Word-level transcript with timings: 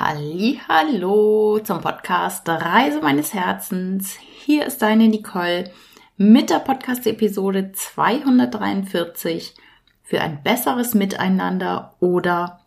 Hallo 0.00 1.58
zum 1.58 1.80
Podcast 1.80 2.48
Reise 2.48 3.00
meines 3.00 3.34
Herzens. 3.34 4.16
Hier 4.44 4.64
ist 4.64 4.80
deine 4.80 5.08
Nicole 5.08 5.72
mit 6.16 6.50
der 6.50 6.60
Podcast-Episode 6.60 7.72
243 7.72 9.56
für 10.04 10.20
ein 10.20 10.40
besseres 10.44 10.94
Miteinander 10.94 11.96
oder 11.98 12.60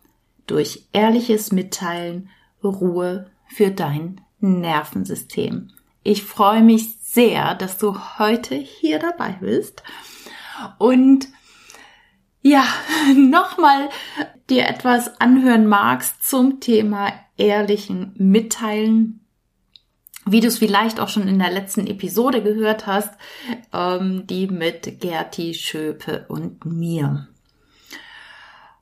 durch 0.46 0.88
ehrliches 0.92 1.52
Mitteilen 1.52 2.28
Ruhe 2.62 3.30
für 3.46 3.70
dein 3.70 4.20
Nervensystem. 4.40 5.70
Ich 6.02 6.24
freue 6.24 6.60
mich 6.60 6.98
sehr, 6.98 7.54
dass 7.54 7.78
du 7.78 7.98
heute 8.18 8.56
hier 8.56 8.98
dabei 8.98 9.38
bist 9.40 9.82
und 10.76 11.28
ja, 12.42 12.64
nochmal 13.16 13.88
dir 14.50 14.66
etwas 14.66 15.20
anhören 15.20 15.66
magst 15.66 16.28
zum 16.28 16.60
Thema 16.60 17.12
ehrlichen 17.36 18.14
Mitteilen, 18.16 19.20
wie 20.24 20.40
du 20.40 20.48
es 20.48 20.58
vielleicht 20.58 21.00
auch 21.00 21.08
schon 21.08 21.26
in 21.26 21.38
der 21.38 21.50
letzten 21.50 21.86
Episode 21.86 22.42
gehört 22.42 22.86
hast, 22.86 23.10
ähm, 23.72 24.26
die 24.26 24.46
mit 24.46 25.00
Gerti 25.00 25.54
Schöpe 25.54 26.26
und 26.28 26.64
mir. 26.64 27.28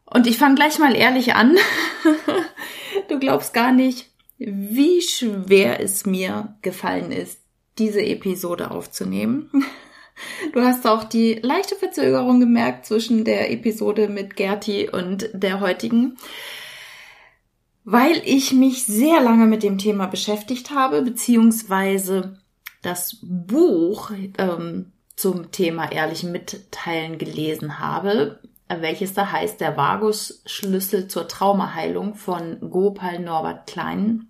Und 0.05 0.27
ich 0.27 0.38
fange 0.38 0.57
gleich 0.57 0.79
mal 0.79 0.95
ehrlich 0.95 1.35
an. 1.35 1.57
du 3.09 3.19
glaubst 3.19 3.55
gar 3.55 3.73
nicht, 3.73 4.11
wie 4.38 5.01
schwer 5.02 5.80
es 5.80 6.05
mir 6.05 6.57
gefallen 6.63 7.13
ist, 7.13 7.41
diese 7.79 8.02
Episode 8.02 8.71
aufzunehmen. 8.71 9.51
Du 10.52 10.60
hast 10.60 10.87
auch 10.87 11.05
die 11.05 11.34
leichte 11.34 11.77
Verzögerung 11.77 12.41
gemerkt 12.41 12.87
zwischen 12.87 13.24
der 13.24 13.51
Episode 13.51 14.09
mit 14.09 14.37
Gerti 14.37 14.88
und 14.91 15.29
der 15.33 15.60
heutigen, 15.60 16.16
weil 17.84 18.20
ich 18.24 18.52
mich 18.52 18.84
sehr 18.84 19.20
lange 19.20 19.46
mit 19.46 19.62
dem 19.62 19.79
Thema 19.79 20.07
beschäftigt 20.07 20.71
habe, 20.71 21.02
beziehungsweise 21.02 22.38
das 22.82 23.18
Buch 23.23 24.10
ähm, 24.38 24.93
zum 25.16 25.51
Thema 25.52 25.93
ehrlichen 25.93 26.32
Mitteilen 26.32 27.18
gelesen 27.18 27.79
habe, 27.79 28.40
welches 28.68 29.12
da 29.12 29.30
heißt 29.30 29.60
Der 29.60 29.77
Vagus-Schlüssel 29.77 31.09
zur 31.09 31.29
Traumaheilung 31.29 32.15
von 32.15 32.71
Gopal 32.71 33.18
Norbert 33.18 33.66
Klein. 33.66 34.29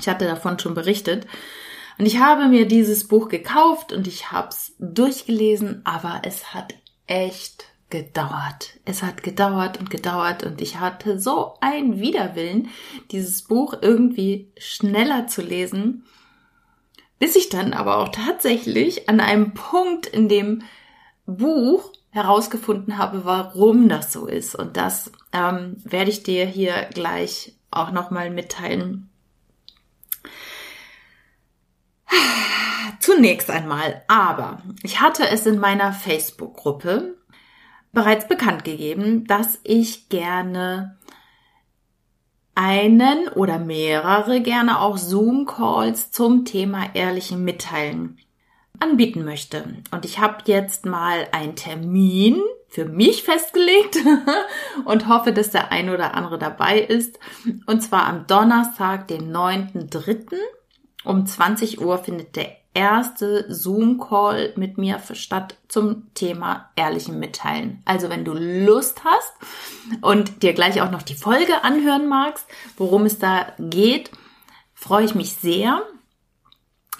Ich 0.00 0.08
hatte 0.08 0.24
davon 0.24 0.58
schon 0.58 0.74
berichtet. 0.74 1.26
Und 1.98 2.06
ich 2.06 2.18
habe 2.18 2.48
mir 2.48 2.66
dieses 2.66 3.06
Buch 3.06 3.28
gekauft 3.28 3.92
und 3.92 4.06
ich 4.06 4.32
habe 4.32 4.48
es 4.48 4.74
durchgelesen, 4.78 5.82
aber 5.84 6.22
es 6.24 6.54
hat 6.54 6.74
echt 7.06 7.66
gedauert. 7.90 8.80
Es 8.86 9.02
hat 9.02 9.22
gedauert 9.22 9.78
und 9.78 9.90
gedauert 9.90 10.44
und 10.44 10.62
ich 10.62 10.80
hatte 10.80 11.20
so 11.20 11.54
einen 11.60 12.00
Widerwillen, 12.00 12.70
dieses 13.10 13.42
Buch 13.42 13.74
irgendwie 13.82 14.50
schneller 14.56 15.26
zu 15.26 15.42
lesen, 15.42 16.04
bis 17.18 17.36
ich 17.36 17.50
dann 17.50 17.74
aber 17.74 17.98
auch 17.98 18.08
tatsächlich 18.08 19.10
an 19.10 19.20
einem 19.20 19.52
Punkt 19.52 20.06
in 20.06 20.30
dem 20.30 20.62
Buch 21.26 21.92
herausgefunden 22.10 22.96
habe, 22.96 23.26
warum 23.26 23.90
das 23.90 24.10
so 24.10 24.26
ist. 24.26 24.54
Und 24.54 24.78
das 24.78 25.12
ähm, 25.32 25.76
werde 25.84 26.10
ich 26.10 26.22
dir 26.22 26.46
hier 26.46 26.88
gleich 26.94 27.54
auch 27.70 27.92
nochmal 27.92 28.30
mitteilen. 28.30 29.10
Zunächst 33.00 33.50
einmal, 33.50 34.02
aber 34.08 34.62
ich 34.82 35.00
hatte 35.00 35.28
es 35.28 35.46
in 35.46 35.58
meiner 35.58 35.92
Facebook-Gruppe 35.92 37.16
bereits 37.92 38.28
bekannt 38.28 38.64
gegeben, 38.64 39.26
dass 39.26 39.58
ich 39.64 40.08
gerne 40.08 40.98
einen 42.54 43.28
oder 43.28 43.58
mehrere 43.58 44.40
gerne 44.40 44.80
auch 44.80 44.98
Zoom-Calls 44.98 46.10
zum 46.10 46.44
Thema 46.44 46.94
ehrlichen 46.94 47.44
Mitteilen 47.44 48.18
anbieten 48.78 49.24
möchte. 49.24 49.64
Und 49.90 50.04
ich 50.04 50.18
habe 50.18 50.38
jetzt 50.46 50.86
mal 50.86 51.26
einen 51.32 51.56
Termin 51.56 52.40
für 52.68 52.84
mich 52.86 53.22
festgelegt 53.22 53.98
und 54.84 55.08
hoffe, 55.08 55.32
dass 55.32 55.50
der 55.50 55.72
ein 55.72 55.90
oder 55.90 56.14
andere 56.14 56.38
dabei 56.38 56.80
ist. 56.80 57.18
Und 57.66 57.82
zwar 57.82 58.06
am 58.06 58.26
Donnerstag, 58.26 59.08
den 59.08 59.32
9.3. 59.34 60.36
um 61.04 61.26
20 61.26 61.80
Uhr 61.80 61.98
findet 61.98 62.36
der 62.36 62.56
erste 62.74 63.52
Zoom-Call 63.52 64.54
mit 64.56 64.78
mir 64.78 65.00
statt 65.12 65.56
zum 65.68 66.12
Thema 66.14 66.70
ehrlichen 66.76 67.18
Mitteilen. 67.18 67.82
Also 67.84 68.08
wenn 68.08 68.24
du 68.24 68.32
Lust 68.32 69.02
hast 69.04 69.32
und 70.00 70.42
dir 70.42 70.54
gleich 70.54 70.80
auch 70.80 70.90
noch 70.90 71.02
die 71.02 71.14
Folge 71.14 71.64
anhören 71.64 72.08
magst, 72.08 72.46
worum 72.76 73.04
es 73.04 73.18
da 73.18 73.52
geht, 73.58 74.10
freue 74.74 75.04
ich 75.04 75.14
mich 75.14 75.34
sehr. 75.34 75.82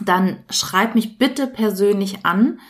Dann 0.00 0.44
schreib 0.50 0.94
mich 0.94 1.18
bitte 1.18 1.46
persönlich 1.46 2.26
an 2.26 2.60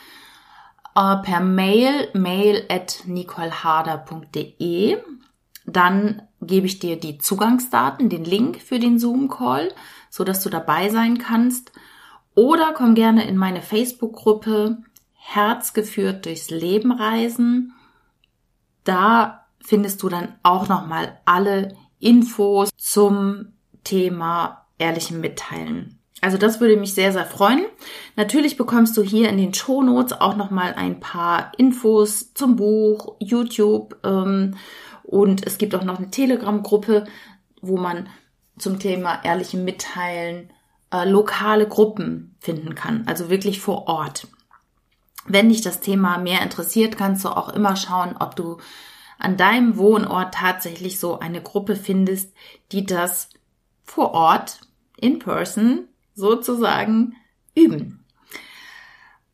äh, 0.94 1.16
per 1.16 1.40
Mail, 1.40 2.08
mail 2.14 2.64
at 2.68 3.02
nicoleharder.de. 3.06 4.98
Dann 5.64 6.22
gebe 6.40 6.66
ich 6.66 6.78
dir 6.80 6.98
die 6.98 7.18
Zugangsdaten, 7.18 8.08
den 8.08 8.24
Link 8.24 8.60
für 8.60 8.78
den 8.78 8.98
Zoom-Call, 8.98 9.72
so 10.12 10.24
dass 10.24 10.42
du 10.42 10.50
dabei 10.50 10.90
sein 10.90 11.16
kannst. 11.16 11.72
Oder 12.34 12.74
komm 12.74 12.94
gerne 12.94 13.26
in 13.26 13.36
meine 13.38 13.62
Facebook-Gruppe 13.62 14.76
Herz 15.14 15.72
geführt 15.72 16.26
durchs 16.26 16.50
Leben 16.50 16.92
reisen. 16.92 17.72
Da 18.84 19.46
findest 19.60 20.02
du 20.02 20.10
dann 20.10 20.34
auch 20.42 20.68
nochmal 20.68 21.18
alle 21.24 21.74
Infos 21.98 22.68
zum 22.76 23.52
Thema 23.84 24.66
ehrlichen 24.76 25.20
Mitteilen. 25.20 25.98
Also 26.20 26.36
das 26.36 26.60
würde 26.60 26.76
mich 26.76 26.92
sehr, 26.92 27.12
sehr 27.12 27.24
freuen. 27.24 27.64
Natürlich 28.14 28.58
bekommst 28.58 28.96
du 28.98 29.02
hier 29.02 29.30
in 29.30 29.38
den 29.38 29.54
Show 29.54 29.82
Notes 29.82 30.12
auch 30.12 30.36
nochmal 30.36 30.74
ein 30.74 31.00
paar 31.00 31.52
Infos 31.56 32.34
zum 32.34 32.56
Buch, 32.56 33.16
YouTube 33.18 33.96
ähm, 34.04 34.56
und 35.04 35.46
es 35.46 35.56
gibt 35.56 35.74
auch 35.74 35.84
noch 35.84 35.98
eine 35.98 36.10
Telegram-Gruppe, 36.10 37.06
wo 37.62 37.78
man 37.78 38.08
zum 38.62 38.78
Thema 38.78 39.22
ehrliche 39.24 39.56
Mitteilen 39.56 40.50
äh, 40.92 41.08
lokale 41.08 41.66
Gruppen 41.66 42.36
finden 42.40 42.74
kann, 42.74 43.04
also 43.06 43.28
wirklich 43.28 43.60
vor 43.60 43.88
Ort. 43.88 44.28
Wenn 45.26 45.48
dich 45.48 45.60
das 45.60 45.80
Thema 45.80 46.18
mehr 46.18 46.42
interessiert, 46.42 46.96
kannst 46.96 47.24
du 47.24 47.28
auch 47.28 47.48
immer 47.50 47.76
schauen, 47.76 48.16
ob 48.18 48.36
du 48.36 48.58
an 49.18 49.36
deinem 49.36 49.76
Wohnort 49.76 50.34
tatsächlich 50.34 50.98
so 50.98 51.18
eine 51.18 51.40
Gruppe 51.40 51.76
findest, 51.76 52.34
die 52.72 52.84
das 52.84 53.28
vor 53.84 54.12
Ort, 54.14 54.60
in 54.96 55.18
person, 55.18 55.88
sozusagen 56.14 57.16
üben. 57.54 58.04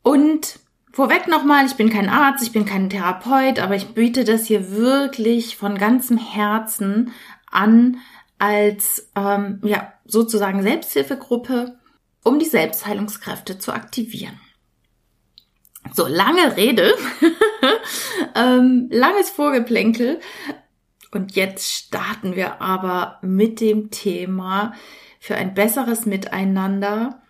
Und 0.03 0.59
vorweg 0.91 1.27
nochmal, 1.27 1.65
ich 1.65 1.75
bin 1.75 1.89
kein 1.89 2.09
Arzt, 2.09 2.43
ich 2.43 2.51
bin 2.51 2.65
kein 2.65 2.89
Therapeut, 2.89 3.59
aber 3.59 3.75
ich 3.75 3.93
biete 3.93 4.23
das 4.23 4.45
hier 4.45 4.71
wirklich 4.71 5.57
von 5.57 5.77
ganzem 5.77 6.17
Herzen 6.17 7.11
an 7.51 7.97
als 8.39 9.11
ähm, 9.15 9.61
ja 9.63 9.93
sozusagen 10.05 10.63
Selbsthilfegruppe, 10.63 11.77
um 12.23 12.39
die 12.39 12.45
Selbstheilungskräfte 12.45 13.59
zu 13.59 13.71
aktivieren. 13.73 14.39
So, 15.93 16.07
lange 16.07 16.55
Rede, 16.57 16.93
ähm, 18.35 18.87
langes 18.91 19.29
Vorgeplänkel. 19.29 20.19
Und 21.11 21.35
jetzt 21.35 21.71
starten 21.71 22.35
wir 22.35 22.61
aber 22.61 23.19
mit 23.21 23.61
dem 23.61 23.89
Thema 23.89 24.73
für 25.19 25.35
ein 25.35 25.53
besseres 25.53 26.05
Miteinander. 26.05 27.21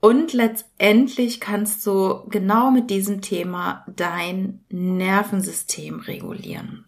Und 0.00 0.32
letztendlich 0.32 1.40
kannst 1.40 1.86
du 1.86 2.26
genau 2.28 2.70
mit 2.70 2.90
diesem 2.90 3.22
Thema 3.22 3.84
dein 3.88 4.64
Nervensystem 4.68 6.00
regulieren. 6.00 6.85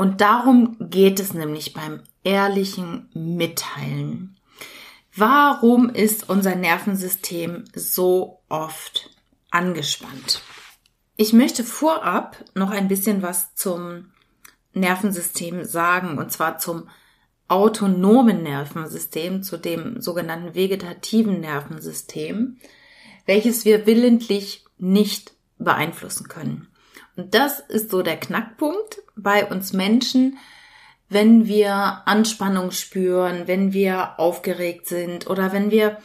Und 0.00 0.22
darum 0.22 0.78
geht 0.80 1.20
es 1.20 1.34
nämlich 1.34 1.74
beim 1.74 2.00
ehrlichen 2.24 3.10
Mitteilen. 3.12 4.38
Warum 5.14 5.90
ist 5.90 6.30
unser 6.30 6.54
Nervensystem 6.54 7.66
so 7.74 8.40
oft 8.48 9.10
angespannt? 9.50 10.40
Ich 11.16 11.34
möchte 11.34 11.64
vorab 11.64 12.42
noch 12.54 12.70
ein 12.70 12.88
bisschen 12.88 13.20
was 13.20 13.54
zum 13.54 14.10
Nervensystem 14.72 15.64
sagen, 15.64 16.16
und 16.16 16.32
zwar 16.32 16.56
zum 16.56 16.88
autonomen 17.48 18.42
Nervensystem, 18.42 19.42
zu 19.42 19.58
dem 19.58 20.00
sogenannten 20.00 20.54
vegetativen 20.54 21.40
Nervensystem, 21.40 22.56
welches 23.26 23.66
wir 23.66 23.84
willentlich 23.84 24.64
nicht 24.78 25.34
beeinflussen 25.58 26.26
können. 26.28 26.68
Und 27.16 27.34
das 27.34 27.60
ist 27.60 27.90
so 27.90 28.00
der 28.00 28.16
Knackpunkt 28.16 29.02
bei 29.22 29.46
uns 29.46 29.72
Menschen, 29.72 30.38
wenn 31.08 31.46
wir 31.46 32.02
Anspannung 32.06 32.70
spüren, 32.70 33.42
wenn 33.46 33.72
wir 33.72 34.18
aufgeregt 34.18 34.86
sind 34.86 35.28
oder 35.28 35.52
wenn 35.52 35.70
wir 35.70 35.98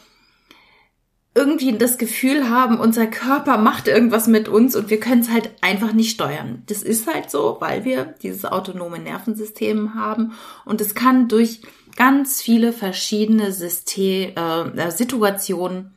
irgendwie 1.36 1.76
das 1.76 1.98
Gefühl 1.98 2.48
haben, 2.48 2.80
unser 2.80 3.06
Körper 3.06 3.58
macht 3.58 3.88
irgendwas 3.88 4.26
mit 4.26 4.48
uns 4.48 4.74
und 4.74 4.88
wir 4.88 4.98
können 4.98 5.20
es 5.20 5.30
halt 5.30 5.50
einfach 5.60 5.92
nicht 5.92 6.10
steuern. 6.10 6.62
Das 6.66 6.82
ist 6.82 7.06
halt 7.06 7.30
so, 7.30 7.58
weil 7.60 7.84
wir 7.84 8.14
dieses 8.22 8.46
autonome 8.46 8.98
Nervensystem 8.98 9.94
haben 9.94 10.32
und 10.64 10.80
es 10.80 10.94
kann 10.94 11.28
durch 11.28 11.60
ganz 11.94 12.40
viele 12.40 12.72
verschiedene 12.72 13.52
System, 13.52 14.34
äh, 14.34 14.90
Situationen 14.90 15.94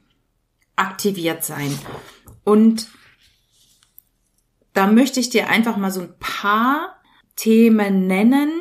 aktiviert 0.76 1.46
sein. 1.46 1.78
Und 2.44 2.88
da 4.74 4.88
möchte 4.88 5.22
ich 5.22 5.30
dir 5.30 5.50
einfach 5.50 5.78
mal 5.78 5.92
so 5.92 6.02
ein 6.02 6.14
paar 6.20 6.99
Themen 7.40 8.08
nennen, 8.08 8.52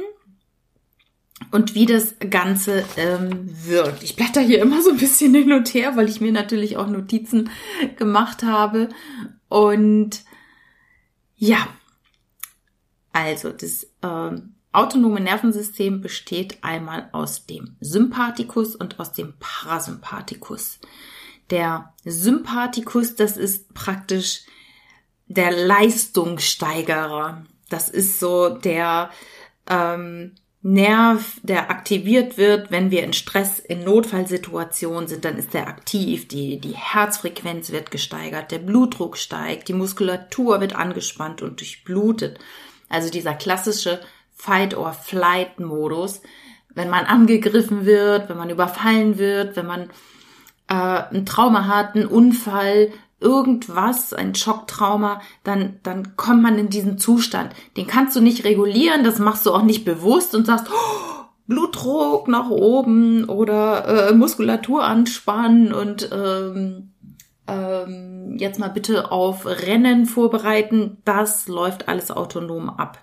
und 1.51 1.75
wie 1.75 1.87
das 1.87 2.17
Ganze 2.31 2.85
ähm, 2.97 3.49
wirkt. 3.65 4.03
Ich 4.03 4.17
blätter 4.17 4.41
hier 4.41 4.61
immer 4.61 4.83
so 4.83 4.91
ein 4.91 4.99
bisschen 4.99 5.35
hin 5.35 5.53
und 5.53 5.73
her, 5.73 5.97
weil 5.97 6.09
ich 6.09 6.21
mir 6.21 6.33
natürlich 6.33 6.77
auch 6.77 6.89
Notizen 6.89 7.51
gemacht 7.97 8.43
habe. 8.43 8.89
Und 9.49 10.25
ja, 11.37 11.69
also 13.13 13.51
das 13.51 13.87
ähm, 14.03 14.55
autonome 14.73 15.21
Nervensystem 15.21 16.01
besteht 16.01 16.59
einmal 16.63 17.09
aus 17.13 17.47
dem 17.47 17.77
Sympathikus 17.81 18.77
und 18.77 19.01
aus 19.01 19.13
dem 19.13 19.35
Parasympathikus. 19.39 20.81
Der 21.51 21.95
Sympathikus, 22.05 23.15
das 23.15 23.37
ist 23.37 23.73
praktisch 23.73 24.43
der 25.29 25.51
Leistungssteigerer. 25.51 27.45
Das 27.69 27.89
ist 27.89 28.21
so 28.21 28.49
der 28.49 29.11
ähm, 29.69 30.35
Nerv, 30.63 31.39
der 31.43 31.71
aktiviert 31.71 32.37
wird, 32.37 32.73
wenn 32.73 32.91
wir 32.91 33.05
in 33.05 33.13
Stress, 33.13 33.61
in 33.61 33.85
Notfallsituationen 33.85 35.07
sind, 35.07 35.25
dann 35.25 35.37
ist 35.37 35.55
der 35.55 35.69
aktiv, 35.69 36.27
die, 36.27 36.61
die 36.61 36.75
Herzfrequenz 36.75 37.71
wird 37.71 37.93
gesteigert, 37.93 38.51
der 38.51 38.59
Blutdruck 38.59 39.17
steigt, 39.17 39.69
die 39.69 39.73
Muskulatur 39.73 40.61
wird 40.61 40.75
angespannt 40.75 41.43
und 41.43 41.61
durchblutet. 41.61 42.39
Also 42.89 43.09
dieser 43.09 43.35
klassische 43.35 44.01
Fight-or-Flight-Modus, 44.35 46.23
wenn 46.75 46.91
man 46.91 47.05
angegriffen 47.05 47.87
wird, 47.87 48.29
wenn 48.29 48.37
man 48.37 48.51
überfallen 48.51 49.17
wird, 49.17 49.55
wenn 49.55 49.67
man 49.67 49.91
äh, 50.69 51.15
ein 51.15 51.25
Trauma 51.25 51.67
hat, 51.67 51.95
einen 51.95 52.07
Unfall, 52.07 52.93
irgendwas, 53.21 54.13
ein 54.13 54.35
Schocktrauma, 54.35 55.21
dann, 55.43 55.81
dann 55.83 56.17
kommt 56.17 56.43
man 56.43 56.59
in 56.59 56.69
diesen 56.69 56.99
Zustand. 56.99 57.53
Den 57.77 57.87
kannst 57.87 58.15
du 58.15 58.21
nicht 58.21 58.45
regulieren, 58.45 59.05
das 59.05 59.19
machst 59.19 59.47
du 59.47 59.53
auch 59.53 59.63
nicht 59.63 59.85
bewusst 59.85 60.35
und 60.35 60.47
sagst, 60.47 60.67
oh, 60.71 61.25
Blutdruck 61.47 62.29
nach 62.29 62.51
oben 62.51 63.25
oder 63.25 64.11
äh, 64.11 64.15
Muskulatur 64.15 64.85
anspannen 64.85 65.73
und 65.73 66.11
ähm, 66.13 66.93
ähm, 67.49 68.37
jetzt 68.39 68.61
mal 68.61 68.69
bitte 68.69 69.11
auf 69.11 69.47
Rennen 69.47 70.07
vorbereiten. 70.07 70.99
Das 71.05 71.49
läuft 71.49 71.89
alles 71.89 72.11
autonom 72.11 72.69
ab. 72.69 73.01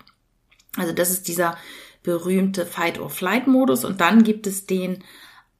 Also 0.76 0.92
das 0.92 1.10
ist 1.10 1.28
dieser 1.28 1.56
berühmte 2.04 2.64
Fight-or-Flight-Modus 2.64 3.84
und 3.84 4.00
dann 4.00 4.22
gibt 4.22 4.46
es 4.46 4.66
den 4.66 5.02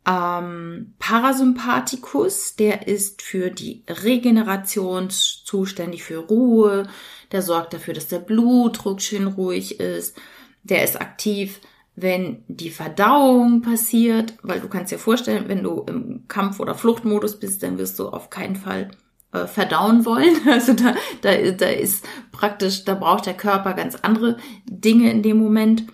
ähm, 0.06 0.94
Parasympathikus, 1.00 2.54
der 2.54 2.86
ist 2.86 3.22
für 3.22 3.50
die 3.50 3.82
Regeneration 3.88 5.10
zuständig, 5.10 6.04
für 6.04 6.18
Ruhe. 6.18 6.88
Der 7.32 7.42
sorgt 7.42 7.74
dafür, 7.74 7.94
dass 7.94 8.06
der 8.06 8.20
Blutdruck 8.20 9.00
schön 9.02 9.26
ruhig 9.26 9.80
ist. 9.80 10.16
Der 10.62 10.84
ist 10.84 11.00
aktiv, 11.00 11.60
wenn 11.96 12.44
die 12.46 12.70
Verdauung 12.70 13.62
passiert, 13.62 14.34
weil 14.42 14.60
du 14.60 14.68
kannst 14.68 14.92
dir 14.92 14.98
vorstellen, 14.98 15.48
wenn 15.48 15.64
du 15.64 15.84
im 15.88 16.28
Kampf- 16.28 16.60
oder 16.60 16.74
Fluchtmodus 16.74 17.40
bist, 17.40 17.62
dann 17.62 17.78
wirst 17.78 17.98
du 17.98 18.08
auf 18.08 18.30
keinen 18.30 18.56
Fall 18.56 18.90
äh, 19.32 19.46
verdauen 19.46 20.04
wollen. 20.04 20.36
Also 20.46 20.74
da, 20.74 20.94
da, 21.22 21.34
da 21.50 21.66
ist 21.66 22.04
praktisch, 22.30 22.84
da 22.84 22.94
braucht 22.94 23.26
der 23.26 23.34
Körper 23.34 23.72
ganz 23.72 23.96
andere 23.96 24.36
Dinge 24.66 25.10
in 25.10 25.22
dem 25.22 25.38
Moment. 25.38 25.84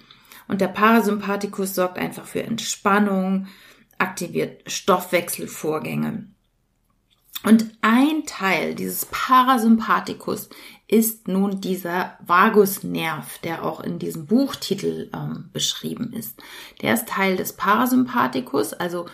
Und 0.48 0.60
der 0.60 0.68
Parasympathikus 0.68 1.74
sorgt 1.74 1.98
einfach 1.98 2.26
für 2.26 2.42
Entspannung, 2.42 3.46
aktiviert 4.02 4.70
Stoffwechselvorgänge. 4.70 6.26
Und 7.44 7.66
ein 7.80 8.24
Teil 8.26 8.74
dieses 8.74 9.06
Parasympathikus 9.06 10.48
ist 10.86 11.26
nun 11.26 11.60
dieser 11.60 12.18
Vagusnerv, 12.24 13.38
der 13.38 13.64
auch 13.64 13.80
in 13.80 13.98
diesem 13.98 14.26
Buchtitel 14.26 15.10
ähm, 15.14 15.48
beschrieben 15.52 16.12
ist. 16.12 16.40
Der 16.82 16.94
ist 16.94 17.08
Teil 17.08 17.36
des 17.36 17.54
Parasympathikus, 17.54 18.74
also 18.74 19.06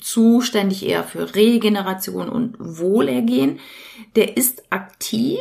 zuständig 0.00 0.86
eher 0.86 1.04
für 1.04 1.34
Regeneration 1.34 2.28
und 2.28 2.56
Wohlergehen. 2.58 3.60
Der 4.16 4.36
ist 4.36 4.72
aktiv 4.72 5.38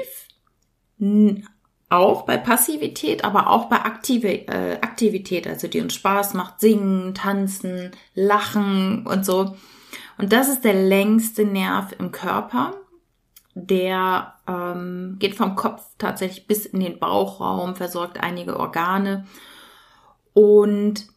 auch 1.89 2.23
bei 2.23 2.37
Passivität, 2.37 3.23
aber 3.23 3.49
auch 3.49 3.65
bei 3.65 3.77
Aktive, 3.77 4.47
äh, 4.47 4.79
Aktivität, 4.81 5.47
also 5.47 5.67
die 5.67 5.81
uns 5.81 5.95
Spaß 5.95 6.35
macht, 6.35 6.59
singen, 6.59 7.15
tanzen, 7.15 7.91
lachen 8.13 9.05
und 9.07 9.25
so. 9.25 9.55
Und 10.17 10.31
das 10.31 10.49
ist 10.49 10.63
der 10.63 10.75
längste 10.75 11.45
Nerv 11.45 11.93
im 11.97 12.11
Körper. 12.11 12.75
Der 13.55 14.35
ähm, 14.47 15.15
geht 15.17 15.35
vom 15.35 15.55
Kopf 15.55 15.83
tatsächlich 15.97 16.45
bis 16.45 16.67
in 16.67 16.79
den 16.79 16.99
Bauchraum, 16.99 17.75
versorgt 17.75 18.19
einige 18.21 18.59
Organe 18.59 19.25
und 20.33 21.07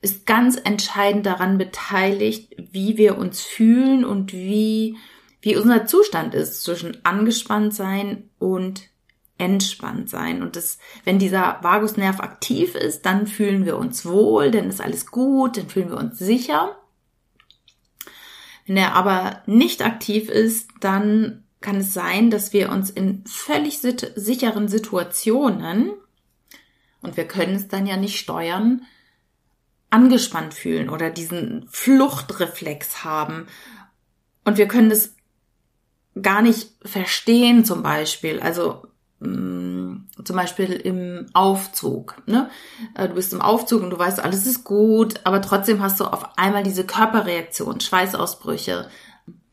ist 0.00 0.26
ganz 0.26 0.56
entscheidend 0.62 1.26
daran 1.26 1.58
beteiligt, 1.58 2.54
wie 2.56 2.96
wir 2.96 3.18
uns 3.18 3.42
fühlen 3.42 4.04
und 4.04 4.32
wie, 4.32 4.96
wie 5.42 5.56
unser 5.56 5.86
Zustand 5.86 6.34
ist 6.34 6.62
zwischen 6.62 7.04
angespannt 7.04 7.74
sein 7.74 8.30
und 8.38 8.82
entspannt 9.38 10.10
sein. 10.10 10.42
Und 10.42 10.56
das, 10.56 10.78
wenn 11.04 11.18
dieser 11.18 11.58
Vagusnerv 11.62 12.20
aktiv 12.20 12.74
ist, 12.74 13.06
dann 13.06 13.26
fühlen 13.26 13.64
wir 13.64 13.78
uns 13.78 14.04
wohl, 14.04 14.50
dann 14.50 14.68
ist 14.68 14.80
alles 14.80 15.06
gut, 15.06 15.56
dann 15.56 15.68
fühlen 15.68 15.90
wir 15.90 15.96
uns 15.96 16.18
sicher. 16.18 16.76
Wenn 18.66 18.76
er 18.76 18.94
aber 18.94 19.42
nicht 19.46 19.82
aktiv 19.82 20.28
ist, 20.28 20.70
dann 20.80 21.44
kann 21.60 21.76
es 21.76 21.94
sein, 21.94 22.30
dass 22.30 22.52
wir 22.52 22.70
uns 22.70 22.90
in 22.90 23.24
völlig 23.26 23.78
sicheren 23.80 24.68
Situationen, 24.68 25.92
und 27.00 27.16
wir 27.16 27.26
können 27.26 27.54
es 27.54 27.68
dann 27.68 27.86
ja 27.86 27.96
nicht 27.96 28.18
steuern, 28.18 28.82
angespannt 29.90 30.52
fühlen 30.52 30.90
oder 30.90 31.10
diesen 31.10 31.66
Fluchtreflex 31.70 33.04
haben. 33.04 33.46
Und 34.44 34.58
wir 34.58 34.68
können 34.68 34.90
es 34.90 35.14
gar 36.20 36.42
nicht 36.42 36.72
verstehen 36.82 37.64
zum 37.64 37.82
Beispiel. 37.82 38.40
Also 38.40 38.86
zum 39.20 40.36
Beispiel 40.36 40.72
im 40.72 41.26
Aufzug. 41.32 42.22
Ne? 42.26 42.50
Äh, 42.94 43.08
du 43.08 43.14
bist 43.14 43.32
im 43.32 43.40
Aufzug 43.40 43.82
und 43.82 43.90
du 43.90 43.98
weißt, 43.98 44.20
alles 44.20 44.46
ist 44.46 44.64
gut, 44.64 45.20
aber 45.24 45.42
trotzdem 45.42 45.82
hast 45.82 45.98
du 46.00 46.04
auf 46.04 46.38
einmal 46.38 46.62
diese 46.62 46.84
Körperreaktion, 46.84 47.80
Schweißausbrüche, 47.80 48.88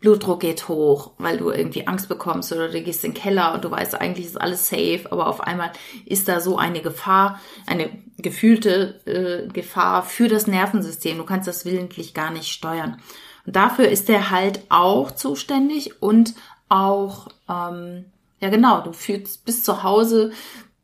Blutdruck 0.06 0.42
geht 0.42 0.68
hoch, 0.68 1.14
weil 1.18 1.38
du 1.38 1.50
irgendwie 1.50 1.88
Angst 1.88 2.10
bekommst 2.10 2.52
oder 2.52 2.70
du 2.70 2.80
gehst 2.84 3.04
in 3.04 3.14
den 3.14 3.20
Keller 3.20 3.56
und 3.56 3.66
du 3.66 3.72
weißt, 3.72 4.00
eigentlich 4.00 4.28
ist 4.28 4.40
alles 4.40 4.70
safe, 4.70 5.08
aber 5.10 5.26
auf 5.26 5.42
einmal 5.42 5.72
ist 6.06 6.28
da 6.28 6.42
so 6.42 6.60
eine 6.60 6.82
Gefahr, 6.82 7.40
eine 7.66 7.90
gefühlte 8.20 9.02
äh, 9.08 9.52
Gefahr 9.52 10.04
für 10.04 10.28
das 10.28 10.46
Nervensystem. 10.46 11.18
Du 11.18 11.24
kannst 11.24 11.48
das 11.48 11.66
willentlich 11.66 12.14
gar 12.14 12.30
nicht 12.30 12.50
steuern. 12.50 13.02
Und 13.48 13.56
dafür 13.56 13.90
ist 13.90 14.08
der 14.08 14.30
halt 14.30 14.62
auch 14.70 15.10
zuständig 15.10 16.04
und 16.04 16.36
auch 16.70 17.30
ähm, 17.50 18.06
ja, 18.40 18.50
genau. 18.50 18.82
Du 18.82 18.92
fühlst 18.92 19.46
bis 19.46 19.64
zu 19.64 19.84
Hause, 19.84 20.32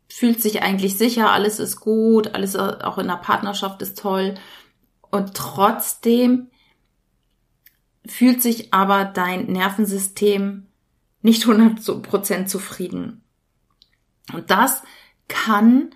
fühlst 0.08 0.44
dich 0.44 0.62
eigentlich 0.62 0.98
sicher, 0.98 1.32
alles 1.32 1.60
ist 1.60 1.80
gut, 1.80 2.34
alles 2.34 2.56
auch 2.56 2.98
in 2.98 3.08
der 3.08 3.16
Partnerschaft 3.16 3.82
ist 3.82 3.98
toll. 3.98 4.36
Und 5.10 5.36
trotzdem 5.36 6.50
fühlt 8.06 8.42
sich 8.42 8.74
aber 8.74 9.06
dein 9.06 9.46
Nervensystem 9.46 10.68
nicht 11.22 11.44
100% 11.44 12.46
zufrieden. 12.46 13.24
Und 14.34 14.50
das 14.50 14.82
kann 15.28 15.92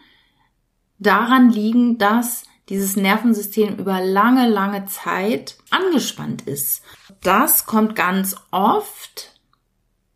daran 0.99 1.49
liegen, 1.49 1.97
dass 1.97 2.43
dieses 2.69 2.95
Nervensystem 2.95 3.77
über 3.77 4.01
lange, 4.01 4.49
lange 4.49 4.85
Zeit 4.85 5.57
angespannt 5.69 6.43
ist. 6.43 6.83
Das 7.21 7.65
kommt 7.65 7.95
ganz 7.95 8.35
oft 8.51 9.34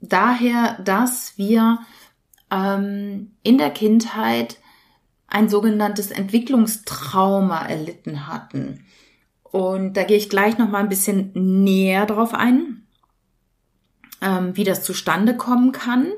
daher, 0.02 0.80
dass 0.84 1.38
wir 1.38 1.80
ähm, 2.52 3.32
in 3.44 3.58
der 3.58 3.72
Kindheit 3.72 4.58
ein 5.28 5.50
sogenanntes 5.50 6.12
Entwicklungstrauma 6.12 7.66
erlitten 7.68 8.28
hatten. 8.28 8.86
Und 9.44 9.94
da 9.94 10.04
gehe 10.04 10.18
ich 10.18 10.30
gleich 10.30 10.58
noch 10.58 10.70
mal 10.70 10.80
ein 10.80 10.90
bisschen 10.90 11.32
näher 11.34 12.06
drauf 12.06 12.34
ein, 12.34 12.88
ähm, 14.22 14.56
wie 14.56 14.64
das 14.64 14.84
zustande 14.84 15.36
kommen 15.36 15.72
kann. 15.72 16.12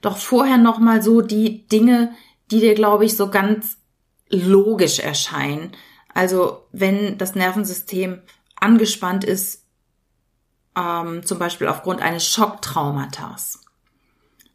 Doch 0.00 0.16
vorher 0.16 0.58
noch 0.58 0.78
mal 0.78 1.02
so 1.02 1.20
die 1.20 1.66
Dinge, 1.68 2.12
die 2.50 2.60
dir, 2.60 2.74
glaube 2.74 3.04
ich, 3.04 3.16
so 3.16 3.30
ganz 3.30 3.78
logisch 4.28 4.98
erscheinen. 4.98 5.72
Also 6.12 6.66
wenn 6.72 7.18
das 7.18 7.34
Nervensystem 7.34 8.20
angespannt 8.56 9.24
ist, 9.24 9.65
ähm, 10.76 11.24
zum 11.24 11.38
Beispiel 11.38 11.68
aufgrund 11.68 12.02
eines 12.02 12.26
Schocktraumatas. 12.26 13.60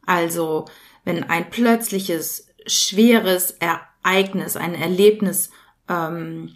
Also 0.06 0.66
wenn 1.04 1.24
ein 1.30 1.50
plötzliches, 1.50 2.48
schweres 2.68 3.58
Ereignis, 3.60 4.56
ein 4.56 4.76
Erlebnis 4.76 5.50
ähm, 5.90 6.54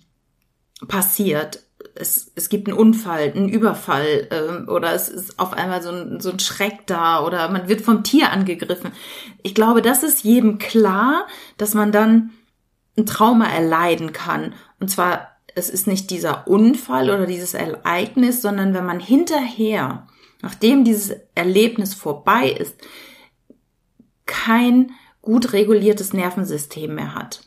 passiert, 0.87 1.65
es, 1.93 2.31
es 2.35 2.49
gibt 2.49 2.67
einen 2.67 2.77
Unfall, 2.77 3.31
einen 3.31 3.49
Überfall 3.49 4.27
äh, 4.29 4.69
oder 4.69 4.93
es 4.93 5.07
ist 5.07 5.39
auf 5.39 5.53
einmal 5.53 5.81
so 5.81 5.89
ein, 5.89 6.19
so 6.19 6.31
ein 6.31 6.39
Schreck 6.39 6.87
da 6.87 7.23
oder 7.23 7.49
man 7.49 7.67
wird 7.67 7.81
vom 7.81 8.03
Tier 8.03 8.31
angegriffen. 8.31 8.91
Ich 9.43 9.55
glaube, 9.55 9.81
das 9.81 10.03
ist 10.03 10.23
jedem 10.23 10.57
klar, 10.57 11.27
dass 11.57 11.73
man 11.73 11.91
dann 11.91 12.31
ein 12.97 13.05
Trauma 13.05 13.47
erleiden 13.47 14.13
kann. 14.13 14.53
Und 14.79 14.89
zwar, 14.89 15.34
es 15.55 15.69
ist 15.69 15.87
nicht 15.87 16.11
dieser 16.11 16.47
Unfall 16.47 17.09
oder 17.09 17.25
dieses 17.25 17.53
Ereignis, 17.53 18.41
sondern 18.41 18.73
wenn 18.73 18.85
man 18.85 18.99
hinterher, 18.99 20.05
nachdem 20.41 20.83
dieses 20.83 21.15
Erlebnis 21.33 21.93
vorbei 21.93 22.49
ist, 22.49 22.75
kein 24.25 24.91
gut 25.21 25.53
reguliertes 25.53 26.13
Nervensystem 26.13 26.93
mehr 26.93 27.15
hat. 27.15 27.41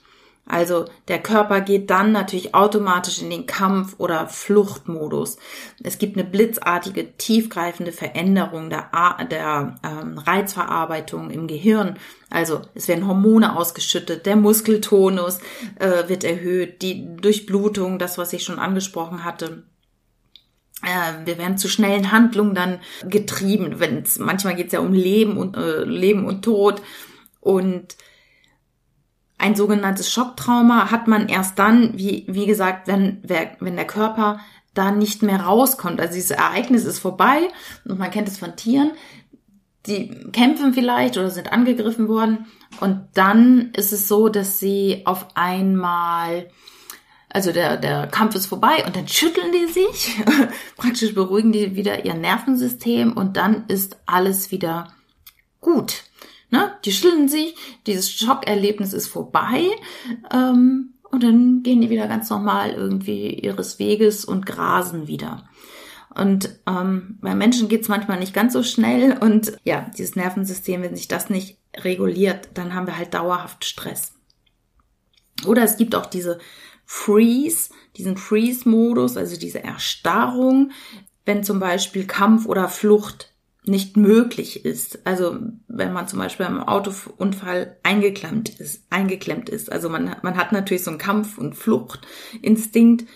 Also 0.49 0.87
der 1.09 1.19
Körper 1.19 1.61
geht 1.61 1.91
dann 1.91 2.11
natürlich 2.11 2.55
automatisch 2.55 3.21
in 3.21 3.29
den 3.29 3.45
Kampf- 3.45 3.97
oder 3.99 4.29
Fluchtmodus. 4.29 5.37
Es 5.83 5.99
gibt 5.99 6.17
eine 6.17 6.27
blitzartige, 6.27 7.17
tiefgreifende 7.19 7.93
Veränderung 7.93 8.71
der, 8.71 8.89
der 9.31 9.75
ähm, 9.85 10.17
Reizverarbeitung 10.17 11.31
im 11.31 11.49
Gehirn. 11.49 11.99
Also 12.31 12.63
es 12.75 12.89
werden 12.89 13.07
Hormone 13.07 13.57
ausgeschüttet, 13.57 14.25
der 14.25 14.37
Muskeltonus 14.37 15.41
äh, 15.79 16.09
wird 16.09 16.25
erhöht, 16.25 16.81
die 16.81 17.07
Durchblutung, 17.17 17.99
das, 17.99 18.17
was 18.17 18.33
ich 18.33 18.43
schon 18.43 18.59
angesprochen 18.59 19.25
hatte. 19.25 19.65
Äh, 20.83 21.27
wir 21.27 21.37
werden 21.37 21.59
zu 21.59 21.69
schnellen 21.69 22.11
Handlungen 22.11 22.55
dann 22.55 22.81
getrieben. 23.07 23.81
Wenn's, 23.81 24.19
manchmal 24.19 24.55
geht 24.55 24.69
es 24.69 24.73
ja 24.73 24.81
um 24.81 24.95
Leben 24.95 25.37
und 25.37 25.59
äh, 25.59 25.85
Leben 25.85 26.25
und 26.25 26.43
Tod. 26.43 26.81
Und 27.41 27.97
ein 29.39 29.55
sogenanntes 29.55 30.13
Schocktrauma 30.13 30.91
hat 30.91 31.07
man 31.07 31.29
erst 31.29 31.59
dann, 31.59 31.97
wie, 31.97 32.25
wie 32.29 32.47
gesagt, 32.47 32.89
wenn, 32.89 33.23
wenn 33.23 33.77
der 33.77 33.87
Körper 33.87 34.41
da 34.75 34.91
nicht 34.91 35.23
mehr 35.23 35.41
rauskommt. 35.41 36.01
Also 36.01 36.15
dieses 36.15 36.33
Ereignis 36.33 36.85
ist 36.85 36.99
vorbei 36.99 37.49
und 37.85 37.99
man 37.99 38.11
kennt 38.11 38.29
es 38.29 38.39
von 38.39 38.57
Tieren. 38.57 38.91
Die 39.87 40.11
kämpfen 40.33 40.75
vielleicht 40.75 41.17
oder 41.17 41.31
sind 41.31 41.53
angegriffen 41.53 42.09
worden 42.09 42.47
und 42.81 43.09
dann 43.15 43.71
ist 43.75 43.93
es 43.93 44.09
so, 44.09 44.29
dass 44.29 44.59
sie 44.61 45.03
auf 45.07 45.29
einmal, 45.35 46.51
also 47.31 47.53
der, 47.53 47.77
der 47.77 48.09
Kampf 48.09 48.35
ist 48.35 48.47
vorbei 48.47 48.85
und 48.85 48.97
dann 48.97 49.09
schütteln 49.09 49.53
die 49.53 49.73
sich, 49.73 50.17
praktisch 50.77 51.15
beruhigen 51.15 51.53
die 51.53 51.77
wieder 51.77 52.05
ihr 52.05 52.15
Nervensystem 52.15 53.13
und 53.13 53.37
dann 53.37 53.65
ist 53.69 53.97
alles 54.05 54.51
wieder 54.51 54.93
gut. 55.61 56.03
Ne? 56.51 56.73
Die 56.85 56.93
schütteln 56.93 57.29
sich, 57.29 57.55
dieses 57.87 58.11
Schockerlebnis 58.11 58.93
ist 58.93 59.09
vorbei 59.09 59.65
ähm, 60.33 60.95
und 61.11 61.23
dann 61.23 61.63
gehen 61.63 61.81
die 61.81 61.91
wieder 61.91 62.09
ganz 62.09 62.31
normal 62.31 62.71
irgendwie 62.71 63.35
ihres 63.35 63.79
Weges 63.79 64.25
und 64.25 64.47
grasen 64.47 65.09
wieder. 65.09 65.49
Und 66.15 66.59
ähm, 66.67 67.19
bei 67.21 67.35
Menschen 67.35 67.69
geht's 67.69 67.89
manchmal 67.89 68.19
nicht 68.19 68.35
ganz 68.35 68.55
so 68.55 68.63
schnell 68.63 69.19
und 69.19 69.59
ja, 69.65 69.91
dieses 69.97 70.17
Nervensystem, 70.17 70.83
wenn 70.83 70.97
sich 70.97 71.07
das 71.07 71.31
nicht 71.31 71.59
reguliert, 71.77 72.49
dann 72.55 72.75
haben 72.75 72.87
wir 72.87 72.97
halt 72.97 73.15
dauerhaft 73.15 73.65
Stress. 73.65 74.15
Oder 75.47 75.63
es 75.63 75.77
gibt 75.77 75.95
auch 75.95 76.07
diese 76.07 76.39
Freeze, 76.85 77.71
diesen 77.97 78.17
Freeze-Modus, 78.17 79.17
also 79.17 79.37
diese 79.37 79.63
Erstarrung, 79.63 80.73
wenn 81.27 81.45
zum 81.45 81.61
Beispiel 81.61 82.07
Kampf 82.07 82.47
oder 82.47 82.69
Flucht 82.69 83.28
nicht 83.69 83.97
möglich 83.97 84.65
ist. 84.65 85.07
Also 85.07 85.39
wenn 85.69 85.93
man 85.93 86.09
zum 86.09 86.19
Beispiel 86.19 86.47
im 86.47 86.63
Autounfall 86.63 87.77
eingeklemmt 87.83 88.49
ist, 88.49 88.85
eingeklemmt 88.91 89.49
ist. 89.49 89.71
Also 89.71 89.89
man, 89.89 90.17
man 90.23 90.37
hat 90.37 90.53
natürlich 90.53 90.85
so 90.85 90.91
einen 90.91 90.99
Kampf- 90.99 91.39
und 91.39 91.55
Fluchtinstinkt, 91.55 93.09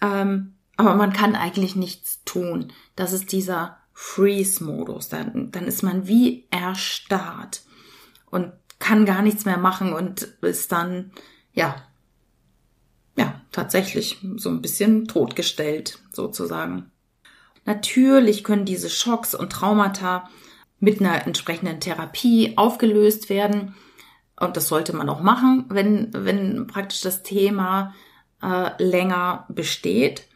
ähm, 0.00 0.54
aber 0.76 0.94
man 0.94 1.12
kann 1.12 1.34
eigentlich 1.34 1.76
nichts 1.76 2.22
tun. 2.24 2.72
Das 2.96 3.12
ist 3.12 3.32
dieser 3.32 3.78
Freeze-Modus. 3.92 5.08
Dann, 5.08 5.50
dann 5.50 5.64
ist 5.64 5.82
man 5.82 6.06
wie 6.06 6.46
erstarrt 6.50 7.62
und 8.26 8.52
kann 8.78 9.04
gar 9.04 9.22
nichts 9.22 9.44
mehr 9.44 9.58
machen 9.58 9.92
und 9.92 10.22
ist 10.40 10.70
dann, 10.70 11.10
ja, 11.52 11.76
ja, 13.16 13.40
tatsächlich 13.50 14.18
so 14.36 14.50
ein 14.50 14.62
bisschen 14.62 15.08
totgestellt, 15.08 15.98
sozusagen. 16.12 16.92
Natürlich 17.68 18.44
können 18.44 18.64
diese 18.64 18.88
Schocks 18.88 19.34
und 19.34 19.52
Traumata 19.52 20.30
mit 20.80 21.00
einer 21.00 21.26
entsprechenden 21.26 21.80
Therapie 21.80 22.54
aufgelöst 22.56 23.28
werden. 23.28 23.74
Und 24.40 24.56
das 24.56 24.68
sollte 24.68 24.96
man 24.96 25.10
auch 25.10 25.20
machen, 25.20 25.66
wenn, 25.68 26.08
wenn 26.14 26.66
praktisch 26.66 27.02
das 27.02 27.22
Thema 27.22 27.94
äh, 28.42 28.70
länger 28.82 29.44
besteht. 29.50 30.28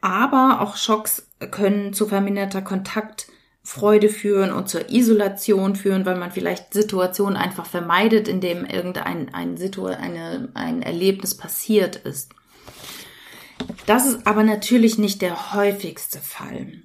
Aber 0.00 0.60
auch 0.60 0.76
Schocks 0.76 1.28
können 1.52 1.92
zu 1.92 2.08
verminderter 2.08 2.62
Kontaktfreude 2.62 4.08
führen 4.08 4.50
und 4.50 4.68
zur 4.68 4.90
Isolation 4.90 5.76
führen, 5.76 6.04
weil 6.04 6.18
man 6.18 6.32
vielleicht 6.32 6.74
Situationen 6.74 7.36
einfach 7.36 7.66
vermeidet, 7.66 8.26
in 8.26 8.40
dem 8.40 8.64
irgendein 8.64 9.32
ein, 9.32 9.56
eine, 9.56 10.48
ein 10.54 10.82
Erlebnis 10.82 11.36
passiert 11.36 11.94
ist. 11.94 12.32
Das 13.86 14.06
ist 14.06 14.26
aber 14.26 14.42
natürlich 14.42 14.98
nicht 14.98 15.22
der 15.22 15.54
häufigste 15.54 16.18
Fall. 16.18 16.82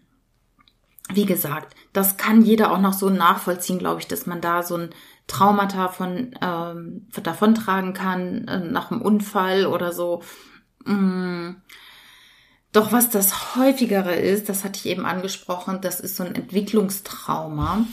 Wie 1.14 1.26
gesagt, 1.26 1.76
das 1.94 2.18
kann 2.18 2.44
jeder 2.44 2.72
auch 2.72 2.80
noch 2.80 2.94
so 2.94 3.10
nachvollziehen, 3.10 3.80
glaube 3.80 4.02
ich, 4.02 4.08
dass 4.08 4.26
man 4.26 4.40
da 4.40 4.64
so 4.64 4.76
ein 4.76 4.90
Traumata 5.28 5.88
von 5.90 6.36
ähm, 6.42 7.08
davontragen 7.24 7.94
kann 7.94 8.48
äh, 8.48 8.60
nach 8.60 8.92
einem 8.92 9.02
Unfall 9.02 9.66
oder 9.66 9.92
so. 9.92 10.22
Mm. 10.86 11.56
Doch 12.74 12.94
was 12.94 13.10
das 13.10 13.56
häufigere 13.56 14.16
ist, 14.16 14.48
das 14.48 14.64
hatte 14.64 14.80
ich 14.80 14.86
eben 14.86 15.06
angesprochen, 15.06 15.82
das 15.82 16.00
ist 16.00 16.16
so 16.16 16.24
ein 16.24 16.36
Entwicklungstrauma. 16.36 17.86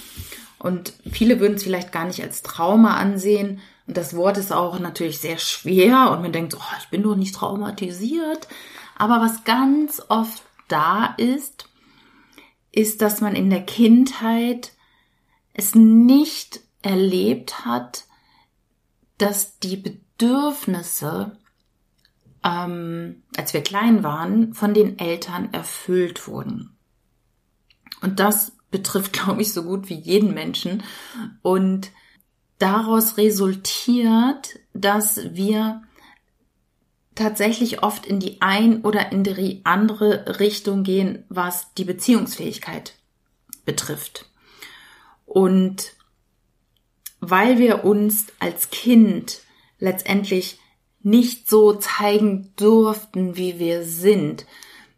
Und 0.59 0.93
viele 1.11 1.41
würden 1.41 1.55
es 1.55 1.65
vielleicht 1.65 1.91
gar 1.91 2.05
nicht 2.05 2.23
als 2.23 2.43
Trauma 2.43 2.97
ansehen. 2.97 3.61
Und 3.89 3.97
das 3.97 4.15
Wort 4.15 4.37
ist 4.37 4.53
auch 4.53 4.79
natürlich 4.79 5.19
sehr 5.19 5.39
schwer 5.39 6.11
und 6.13 6.21
man 6.21 6.31
denkt, 6.31 6.55
oh, 6.55 6.75
ich 6.79 6.89
bin 6.91 7.03
doch 7.03 7.17
nicht 7.17 7.35
traumatisiert. 7.35 8.47
Aber 8.97 9.23
was 9.23 9.45
ganz 9.45 10.03
oft 10.11 10.43
da 10.69 11.15
ist, 11.17 11.71
ist, 12.71 13.01
dass 13.01 13.23
man 13.23 13.35
in 13.35 13.49
der 13.49 13.65
Kindheit 13.65 14.73
es 15.55 15.75
nicht 15.75 16.61
erlebt 16.83 17.65
hat, 17.65 18.05
dass 19.17 19.59
die 19.59 19.79
Bedürfnisse, 19.79 21.39
ähm, 22.45 23.23
als 23.39 23.55
wir 23.55 23.63
klein 23.63 24.05
waren, 24.05 24.53
von 24.53 24.75
den 24.75 24.99
Eltern 24.99 25.53
erfüllt 25.55 26.29
wurden. 26.29 26.77
Und 28.03 28.21
das 28.21 28.53
betrifft, 28.71 29.13
glaube 29.15 29.41
ich, 29.41 29.55
so 29.55 29.63
gut 29.63 29.89
wie 29.89 29.99
jeden 29.99 30.35
Menschen. 30.35 30.83
Und 31.41 31.91
daraus 32.59 33.17
resultiert, 33.17 34.59
dass 34.75 35.35
wir 35.35 35.83
tatsächlich 37.15 37.83
oft 37.83 38.07
in 38.07 38.21
die 38.21 38.41
ein 38.41 38.83
oder 38.83 39.11
in 39.13 39.25
die 39.25 39.61
andere 39.65 40.39
Richtung 40.39 40.85
gehen, 40.85 41.25
was 41.29 41.75
die 41.75 41.85
Beziehungsfähigkeit 41.85 42.95
betrifft. 43.65 44.27
Und 45.27 45.93
weil 47.21 47.59
wir 47.59 47.85
uns 47.85 48.27
als 48.39 48.71
Kind 48.71 49.41
letztendlich 49.79 50.61
nicht 51.03 51.49
so 51.49 51.75
zeigen 51.75 52.53
durften, 52.57 53.37
wie 53.37 53.59
wir 53.59 53.85
sind. 53.85 54.47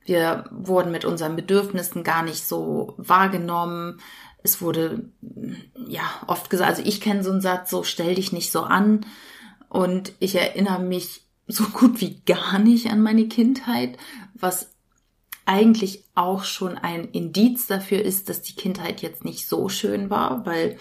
Wir 0.04 0.44
wurden 0.50 0.92
mit 0.92 1.04
unseren 1.04 1.36
Bedürfnissen 1.36 2.02
gar 2.04 2.22
nicht 2.22 2.46
so 2.46 2.94
wahrgenommen. 2.96 4.00
Es 4.42 4.60
wurde 4.62 5.10
ja 5.86 6.02
oft 6.26 6.50
gesagt, 6.50 6.70
also 6.70 6.82
ich 6.84 7.00
kenne 7.00 7.22
so 7.22 7.30
einen 7.30 7.40
Satz, 7.40 7.70
so 7.70 7.82
stell 7.82 8.14
dich 8.14 8.32
nicht 8.32 8.52
so 8.52 8.62
an. 8.62 9.06
Und 9.68 10.12
ich 10.18 10.34
erinnere 10.34 10.80
mich 10.80 11.22
so 11.46 11.64
gut 11.72 12.00
wie 12.00 12.20
gar 12.26 12.58
nicht 12.58 12.90
an 12.90 13.02
meine 13.02 13.28
Kindheit, 13.28 13.96
was 14.34 14.70
eigentlich 15.46 16.04
auch 16.14 16.44
schon 16.44 16.78
ein 16.78 17.08
Indiz 17.08 17.66
dafür 17.66 18.02
ist, 18.02 18.28
dass 18.28 18.42
die 18.42 18.54
Kindheit 18.54 19.02
jetzt 19.02 19.24
nicht 19.24 19.48
so 19.48 19.68
schön 19.68 20.08
war, 20.08 20.46
weil, 20.46 20.76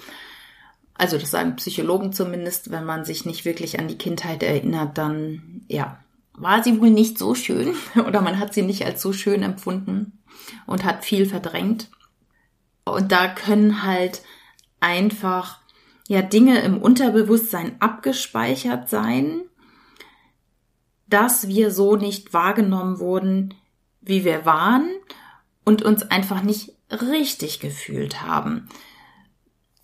also 0.94 1.18
das 1.18 1.32
sagen 1.32 1.56
Psychologen 1.56 2.14
zumindest, 2.14 2.70
wenn 2.70 2.86
man 2.86 3.04
sich 3.04 3.26
nicht 3.26 3.46
wirklich 3.46 3.80
an 3.80 3.88
die 3.88 3.98
Kindheit 3.98 4.44
erinnert, 4.44 4.98
dann, 4.98 5.64
ja, 5.68 6.04
war 6.34 6.64
sie 6.64 6.80
wohl 6.80 6.92
nicht 6.92 7.18
so 7.18 7.34
schön 7.36 7.74
oder 8.08 8.22
man 8.22 8.40
hat 8.40 8.54
sie 8.54 8.62
nicht 8.62 8.86
als 8.86 9.02
so 9.02 9.12
schön 9.12 9.42
empfunden 9.44 10.20
und 10.68 10.84
hat 10.84 11.04
viel 11.04 11.26
verdrängt. 11.26 11.90
Und 12.94 13.12
da 13.12 13.28
können 13.28 13.84
halt 13.84 14.22
einfach, 14.80 15.60
ja, 16.08 16.22
Dinge 16.22 16.60
im 16.60 16.78
Unterbewusstsein 16.78 17.76
abgespeichert 17.80 18.90
sein, 18.90 19.42
dass 21.08 21.48
wir 21.48 21.72
so 21.72 21.96
nicht 21.96 22.34
wahrgenommen 22.34 23.00
wurden, 23.00 23.56
wie 24.02 24.24
wir 24.24 24.46
waren 24.46 24.90
und 25.66 25.82
uns 25.82 26.04
einfach 26.04 26.42
nicht 26.42 26.74
richtig 26.92 27.60
gefühlt 27.60 28.22
haben. 28.22 28.70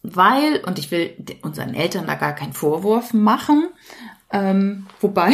Weil, 0.04 0.64
und 0.66 0.78
ich 0.78 0.92
will 0.92 1.16
unseren 1.42 1.74
Eltern 1.74 2.06
da 2.06 2.16
gar 2.16 2.34
keinen 2.34 2.54
Vorwurf 2.54 3.14
machen, 3.14 3.70
ähm, 4.32 4.86
wobei 5.02 5.34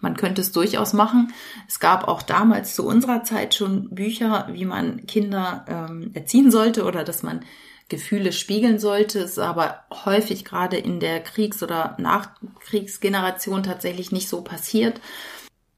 man 0.00 0.16
könnte 0.16 0.42
es 0.42 0.52
durchaus 0.52 0.92
machen. 0.92 1.32
Es 1.68 1.80
gab 1.80 2.06
auch 2.06 2.22
damals 2.22 2.74
zu 2.74 2.86
unserer 2.86 3.22
Zeit 3.24 3.54
schon 3.54 3.90
Bücher, 3.94 4.48
wie 4.52 4.64
man 4.64 5.06
Kinder 5.06 5.64
ähm, 5.68 6.10
erziehen 6.14 6.50
sollte 6.50 6.84
oder 6.84 7.02
dass 7.02 7.22
man 7.22 7.44
Gefühle 7.88 8.32
spiegeln 8.32 8.78
sollte. 8.78 9.20
Es 9.20 9.32
ist 9.32 9.38
aber 9.38 9.84
häufig 10.04 10.44
gerade 10.44 10.76
in 10.76 11.00
der 11.00 11.22
Kriegs- 11.22 11.62
oder 11.62 11.96
Nachkriegsgeneration 11.98 13.62
tatsächlich 13.62 14.12
nicht 14.12 14.28
so 14.28 14.42
passiert, 14.42 15.00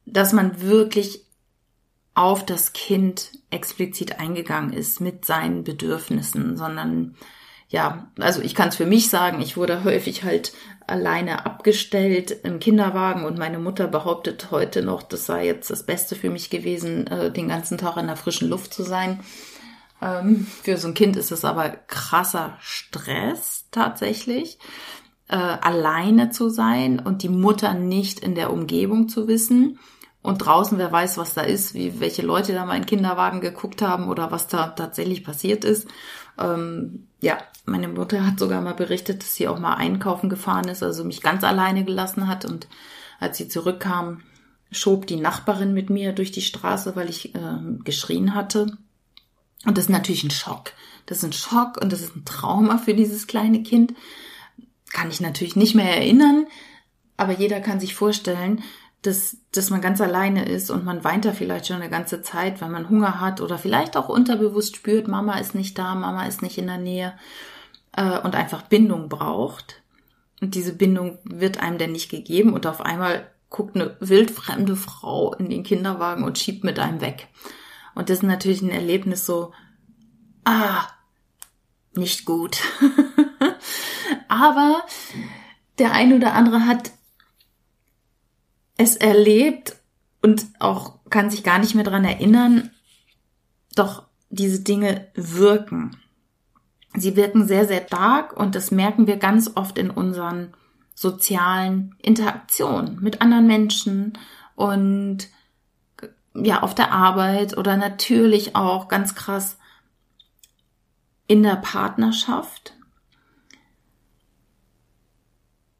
dass 0.06 0.32
man 0.32 0.62
wirklich 0.62 1.25
auf 2.14 2.44
das 2.44 2.72
Kind 2.72 3.30
explizit 3.50 4.18
eingegangen 4.18 4.72
ist 4.72 5.00
mit 5.00 5.25
seinen 5.25 5.62
Bedürfnissen, 5.62 6.56
sondern 6.56 7.14
ja, 7.68 8.10
also 8.18 8.40
ich 8.40 8.54
kann 8.54 8.70
es 8.70 8.76
für 8.76 8.87
mich 8.87 9.10
sagen, 9.10 9.40
ich 9.40 9.56
wurde 9.56 9.84
häufig 9.84 10.25
halt 10.25 10.52
alleine 10.88 11.47
abgestellt 11.47 12.30
im 12.42 12.61
Kinderwagen 12.61 13.25
und 13.25 13.38
meine 13.38 13.59
Mutter 13.59 13.87
behauptet 13.87 14.50
heute 14.50 14.83
noch, 14.83 15.02
das 15.02 15.26
sei 15.26 15.47
jetzt 15.47 15.71
das 15.71 15.85
Beste 15.85 16.16
für 16.16 16.30
mich 16.30 16.50
gewesen, 16.50 17.07
äh, 17.07 17.30
den 17.30 17.49
ganzen 17.49 17.78
Tag 17.78 17.97
in 17.97 18.07
der 18.07 18.16
frischen 18.16 18.49
Luft 18.49 18.73
zu 18.73 18.83
sein. 18.83 19.21
Ähm, 20.00 20.47
für 20.62 20.76
so 20.76 20.88
ein 20.88 20.95
Kind 20.95 21.16
ist 21.16 21.33
es 21.33 21.45
aber 21.45 21.71
krasser 21.71 22.57
Stress 22.61 23.66
tatsächlich, 23.71 24.59
äh, 25.28 25.37
alleine 25.37 26.30
zu 26.30 26.49
sein 26.49 27.00
und 27.00 27.23
die 27.23 27.28
Mutter 27.28 27.75
nicht 27.75 28.21
in 28.21 28.35
der 28.35 28.52
Umgebung 28.52 29.09
zu 29.09 29.28
wissen. 29.28 29.78
Und 30.21 30.38
draußen, 30.38 30.78
wer 30.78 30.90
weiß, 30.90 31.16
was 31.16 31.35
da 31.35 31.42
ist, 31.42 31.75
wie 31.75 32.00
welche 32.00 32.23
Leute 32.23 32.52
da 32.52 32.64
mal 32.64 32.76
in 32.76 32.87
Kinderwagen 32.87 33.40
geguckt 33.40 33.83
haben 33.83 34.09
oder 34.09 34.30
was 34.30 34.49
da 34.49 34.68
tatsächlich 34.68 35.25
passiert 35.25 35.64
ist. 35.64 35.88
Ähm, 36.38 37.07
ja, 37.20 37.38
meine 37.64 37.88
Mutter 37.88 38.26
hat 38.26 38.38
sogar 38.38 38.60
mal 38.62 38.75
berichtet, 38.75 39.22
dass 39.22 39.34
sie 39.34 39.48
auch 39.48 39.58
mal 39.58 39.75
einkaufen 39.75 40.28
gefahren 40.28 40.68
ist, 40.68 40.82
also 40.82 41.04
mich 41.04 41.20
ganz 41.20 41.44
alleine 41.44 41.84
gelassen 41.84 42.28
hat. 42.28 42.44
Und 42.44 42.68
als 43.20 43.37
sie 43.38 43.48
zurückkam, 43.48 44.22
schob 44.70 45.06
die 45.06 45.16
Nachbarin 45.16 45.75
mit 45.75 45.90
mir 45.90 46.12
durch 46.12 46.30
die 46.30 46.42
Straße, 46.42 46.94
weil 46.96 47.08
ich 47.08 47.34
äh, 47.34 47.58
geschrien 47.84 48.34
hatte. 48.34 48.76
Und 49.66 49.76
das 49.76 49.87
ist 49.87 49.90
natürlich 49.90 50.25
ein 50.25 50.30
Schock. 50.30 50.72
Das 51.06 51.18
ist 51.18 51.25
ein 51.25 51.32
Schock 51.32 51.80
und 51.80 51.92
das 51.92 52.00
ist 52.00 52.14
ein 52.14 52.25
Trauma 52.25 52.78
für 52.78 52.94
dieses 52.94 53.26
kleine 53.26 53.62
Kind. 53.62 53.94
Kann 54.92 55.10
ich 55.10 55.20
natürlich 55.20 55.56
nicht 55.56 55.75
mehr 55.75 55.96
erinnern, 55.96 56.46
aber 57.16 57.32
jeder 57.32 57.60
kann 57.60 57.80
sich 57.80 57.94
vorstellen, 57.94 58.62
dass, 59.02 59.37
dass 59.52 59.71
man 59.71 59.81
ganz 59.81 60.00
alleine 60.00 60.45
ist 60.45 60.71
und 60.71 60.85
man 60.85 61.05
weint 61.05 61.25
da 61.25 61.33
vielleicht 61.33 61.69
schon 61.69 61.76
eine 61.76 61.90
ganze 61.90 62.21
Zeit, 62.23 62.61
weil 62.61 62.69
man 62.69 62.88
Hunger 62.88 63.21
hat 63.21 63.40
oder 63.40 63.59
vielleicht 63.59 63.97
auch 63.97 64.09
unterbewusst 64.09 64.76
spürt, 64.76 65.07
Mama 65.07 65.38
ist 65.38 65.55
nicht 65.55 65.78
da, 65.78 65.95
Mama 65.95 66.26
ist 66.26 66.43
nicht 66.43 66.59
in 66.59 66.67
der 66.67 66.78
Nähe 66.78 67.14
äh, 67.93 68.19
und 68.19 68.35
einfach 68.35 68.62
Bindung 68.62 69.09
braucht. 69.09 69.83
Und 70.40 70.55
diese 70.55 70.73
Bindung 70.73 71.19
wird 71.25 71.61
einem 71.61 71.78
denn 71.78 71.93
nicht 71.93 72.11
gegeben 72.11 72.52
und 72.52 72.67
auf 72.67 72.81
einmal 72.81 73.31
guckt 73.50 73.76
eine 73.76 73.97
wildfremde 74.00 74.76
Frau 74.76 75.35
in 75.35 75.49
den 75.49 75.62
Kinderwagen 75.62 76.25
und 76.25 76.38
schiebt 76.38 76.64
mit 76.64 76.78
einem 76.78 77.00
weg. 77.00 77.28
Und 77.95 78.11
das 78.11 78.19
ist 78.19 78.23
natürlich 78.25 78.62
ein 78.62 78.71
Erlebnis 78.71 79.26
so, 79.26 79.52
ah, 80.45 80.87
nicht 81.95 82.25
gut. 82.25 82.59
Aber 84.28 84.85
der 85.78 85.93
ein 85.93 86.12
oder 86.12 86.35
andere 86.35 86.67
hat 86.67 86.90
es 88.78 88.97
erlebt 88.97 89.76
und 90.23 90.47
auch 90.61 90.94
kann 91.11 91.30
sich 91.30 91.44
gar 91.44 91.58
nicht 91.58 91.75
mehr 91.75 91.85
dran 91.85 92.04
erinnern, 92.04 92.70
doch 93.75 94.04
diese 94.30 94.61
Dinge 94.61 95.08
wirken. 95.14 95.97
Sie 96.94 97.16
wirken 97.16 97.47
sehr, 97.47 97.66
sehr 97.66 97.87
stark 97.87 98.35
und 98.35 98.54
das 98.54 98.70
merken 98.70 99.06
wir 99.06 99.18
ganz 99.18 99.50
oft 99.54 99.76
in 99.76 99.90
unseren 99.90 100.54
sozialen 100.94 101.94
Interaktionen 102.00 103.00
mit 103.00 103.20
anderen 103.20 103.47
Menschen 103.47 104.18
und 104.54 105.28
ja, 106.34 106.62
auf 106.62 106.75
der 106.75 106.93
Arbeit 106.93 107.56
oder 107.56 107.76
natürlich 107.76 108.54
auch 108.54 108.88
ganz 108.88 109.14
krass 109.14 109.58
in 111.26 111.43
der 111.43 111.56
Partnerschaft. 111.56 112.75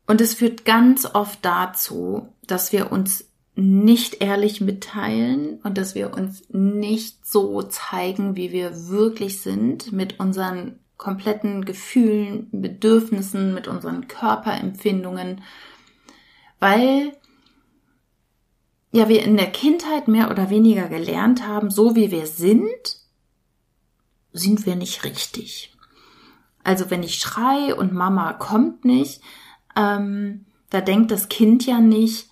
Und 0.07 0.21
es 0.21 0.35
führt 0.35 0.65
ganz 0.65 1.05
oft 1.05 1.45
dazu, 1.45 2.33
dass 2.51 2.73
wir 2.73 2.93
uns 2.93 3.29
nicht 3.55 4.23
ehrlich 4.23 4.61
mitteilen 4.61 5.61
und 5.63 5.79
dass 5.79 5.95
wir 5.95 6.15
uns 6.15 6.45
nicht 6.51 7.27
so 7.27 7.63
zeigen, 7.63 8.37
wie 8.37 8.53
wir 8.53 8.89
wirklich 8.89 9.41
sind, 9.41 9.93
mit 9.93 10.21
unseren 10.21 10.79
kompletten 10.97 11.65
Gefühlen, 11.65 12.49
Bedürfnissen, 12.53 13.55
mit 13.55 13.67
unseren 13.67 14.07
Körperempfindungen, 14.07 15.43
weil 16.61 17.13
ja 18.93 19.09
wir 19.09 19.23
in 19.23 19.37
der 19.37 19.51
Kindheit 19.51 20.09
mehr 20.09 20.31
oder 20.31 20.51
weniger 20.51 20.89
gelernt 20.89 21.47
haben, 21.47 21.71
so 21.71 21.97
wie 21.97 22.11
wir 22.11 22.27
sind, 22.27 22.99
sind 24.33 24.67
wir 24.67 24.77
nicht 24.77 25.05
richtig. 25.05 25.77
Also 26.63 26.91
wenn 26.91 27.03
ich 27.03 27.17
schrei 27.17 27.75
und 27.75 27.93
Mama 27.93 28.33
kommt 28.35 28.85
nicht, 28.85 29.21
ähm, 29.77 30.47
da 30.71 30.81
denkt 30.81 31.11
das 31.11 31.29
Kind 31.29 31.65
ja 31.67 31.81
nicht, 31.81 32.28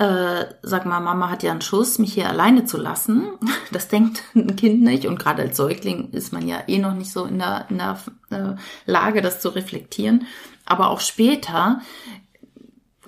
äh, 0.00 0.46
sag 0.62 0.86
mal, 0.86 1.00
Mama 1.00 1.28
hat 1.28 1.42
ja 1.42 1.50
einen 1.50 1.60
Schuss, 1.60 1.98
mich 1.98 2.14
hier 2.14 2.30
alleine 2.30 2.64
zu 2.64 2.78
lassen. 2.78 3.28
Das 3.70 3.86
denkt 3.86 4.24
ein 4.34 4.56
Kind 4.56 4.82
nicht. 4.82 5.06
Und 5.06 5.18
gerade 5.20 5.42
als 5.42 5.56
Säugling 5.56 6.10
ist 6.10 6.32
man 6.32 6.48
ja 6.48 6.64
eh 6.66 6.78
noch 6.78 6.94
nicht 6.94 7.12
so 7.12 7.24
in 7.24 7.38
der, 7.38 7.66
in 7.68 7.78
der 7.78 7.98
äh, 8.30 8.54
Lage, 8.84 9.22
das 9.22 9.40
zu 9.40 9.50
reflektieren. 9.50 10.26
Aber 10.66 10.88
auch 10.88 10.98
später 10.98 11.80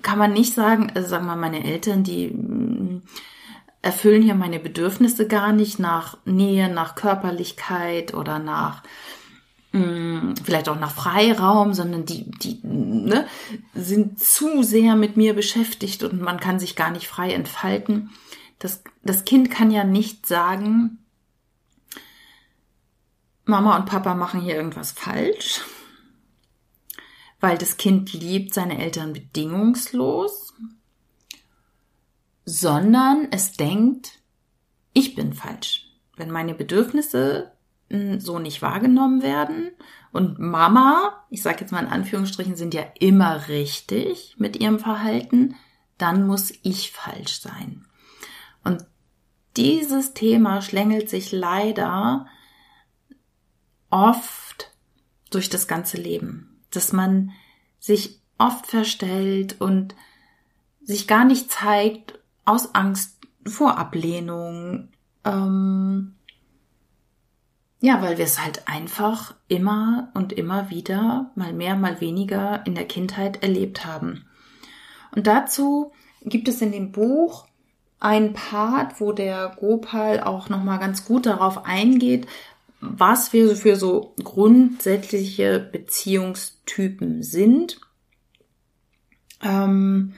kann 0.03 0.19
man 0.19 0.31
nicht 0.31 0.53
sagen, 0.53 0.91
also 0.95 1.09
sagen 1.09 1.25
wir 1.25 1.35
meine 1.35 1.65
Eltern, 1.65 2.03
die 2.03 2.29
mm, 2.29 3.01
erfüllen 3.81 4.21
hier 4.21 4.35
meine 4.35 4.59
Bedürfnisse 4.59 5.27
gar 5.27 5.51
nicht 5.51 5.79
nach 5.79 6.17
Nähe, 6.23 6.69
nach 6.69 6.95
Körperlichkeit 6.95 8.13
oder 8.13 8.39
nach 8.39 8.83
Mm, 9.73 10.35
vielleicht 10.43 10.69
auch 10.69 10.79
nach 10.79 10.93
Freiraum, 10.93 11.73
sondern 11.73 12.05
die, 12.05 12.29
die 12.29 12.59
ne, 12.61 13.27
sind 13.73 14.19
zu 14.19 14.61
sehr 14.61 14.95
mit 14.95 15.17
mir 15.17 15.33
beschäftigt 15.33 16.03
und 16.03 16.21
man 16.21 16.39
kann 16.39 16.59
sich 16.59 16.75
gar 16.75 16.91
nicht 16.91 17.07
frei 17.07 17.33
entfalten. 17.33 18.11
Das, 18.59 18.83
das 19.01 19.25
Kind 19.25 19.49
kann 19.49 19.71
ja 19.71 19.83
nicht 19.83 20.27
sagen, 20.27 20.99
Mama 23.45 23.75
und 23.75 23.87
Papa 23.87 24.13
machen 24.13 24.41
hier 24.41 24.55
irgendwas 24.55 24.91
falsch, 24.91 25.61
weil 27.39 27.57
das 27.57 27.77
Kind 27.77 28.13
liebt 28.13 28.53
seine 28.53 28.79
Eltern 28.79 29.11
bedingungslos, 29.11 30.53
sondern 32.45 33.27
es 33.31 33.53
denkt, 33.53 34.19
ich 34.93 35.15
bin 35.15 35.33
falsch. 35.33 35.87
Wenn 36.15 36.29
meine 36.29 36.53
Bedürfnisse 36.53 37.52
so 37.89 38.39
nicht 38.39 38.61
wahrgenommen 38.61 39.21
werden. 39.21 39.71
Und 40.11 40.39
Mama, 40.39 41.25
ich 41.29 41.41
sage 41.41 41.61
jetzt 41.61 41.71
mal 41.71 41.83
in 41.83 41.91
Anführungsstrichen, 41.91 42.55
sind 42.55 42.73
ja 42.73 42.83
immer 42.99 43.47
richtig 43.47 44.35
mit 44.37 44.59
ihrem 44.59 44.79
Verhalten, 44.79 45.55
dann 45.97 46.25
muss 46.25 46.53
ich 46.63 46.91
falsch 46.91 47.39
sein. 47.39 47.85
Und 48.63 48.85
dieses 49.57 50.13
Thema 50.13 50.61
schlängelt 50.61 51.09
sich 51.09 51.31
leider 51.31 52.27
oft 53.89 54.71
durch 55.29 55.49
das 55.49 55.67
ganze 55.67 55.97
Leben, 55.97 56.61
dass 56.71 56.93
man 56.93 57.31
sich 57.79 58.19
oft 58.37 58.65
verstellt 58.65 59.61
und 59.61 59.95
sich 60.81 61.07
gar 61.07 61.25
nicht 61.25 61.51
zeigt 61.51 62.19
aus 62.45 62.73
Angst 62.73 63.19
vor 63.45 63.77
Ablehnung, 63.77 64.89
ähm, 65.23 66.15
ja, 67.83 68.01
weil 68.01 68.17
wir 68.17 68.23
es 68.23 68.41
halt 68.41 68.69
einfach 68.69 69.35
immer 69.49 70.07
und 70.13 70.31
immer 70.31 70.69
wieder, 70.69 71.31
mal 71.35 71.51
mehr, 71.51 71.75
mal 71.75 71.99
weniger 71.99 72.65
in 72.65 72.75
der 72.75 72.85
Kindheit 72.85 73.43
erlebt 73.43 73.85
haben. 73.85 74.23
Und 75.13 75.27
dazu 75.27 75.91
gibt 76.21 76.47
es 76.47 76.61
in 76.61 76.71
dem 76.71 76.93
Buch 76.93 77.45
einen 77.99 78.31
Part, 78.31 79.01
wo 79.01 79.11
der 79.11 79.53
Gopal 79.59 80.21
auch 80.21 80.47
nochmal 80.47 80.79
ganz 80.79 81.03
gut 81.03 81.25
darauf 81.25 81.65
eingeht, 81.65 82.25
was 82.79 83.33
wir 83.33 83.53
für 83.53 83.75
so 83.75 84.13
grundsätzliche 84.23 85.59
Beziehungstypen 85.59 87.21
sind. 87.21 87.81
Ähm, 89.41 90.13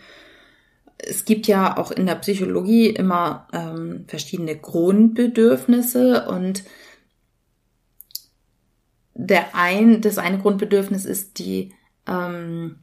es 0.99 1.25
gibt 1.25 1.47
ja 1.47 1.77
auch 1.77 1.89
in 1.89 2.05
der 2.05 2.15
Psychologie 2.15 2.89
immer 2.89 3.47
ähm, 3.53 4.05
verschiedene 4.07 4.55
Grundbedürfnisse 4.55 6.27
und 6.27 6.63
der 9.15 9.55
ein, 9.55 10.01
das 10.01 10.17
eine 10.17 10.39
Grundbedürfnis 10.39 11.05
ist 11.05 11.39
die, 11.39 11.73
ähm, 12.05 12.79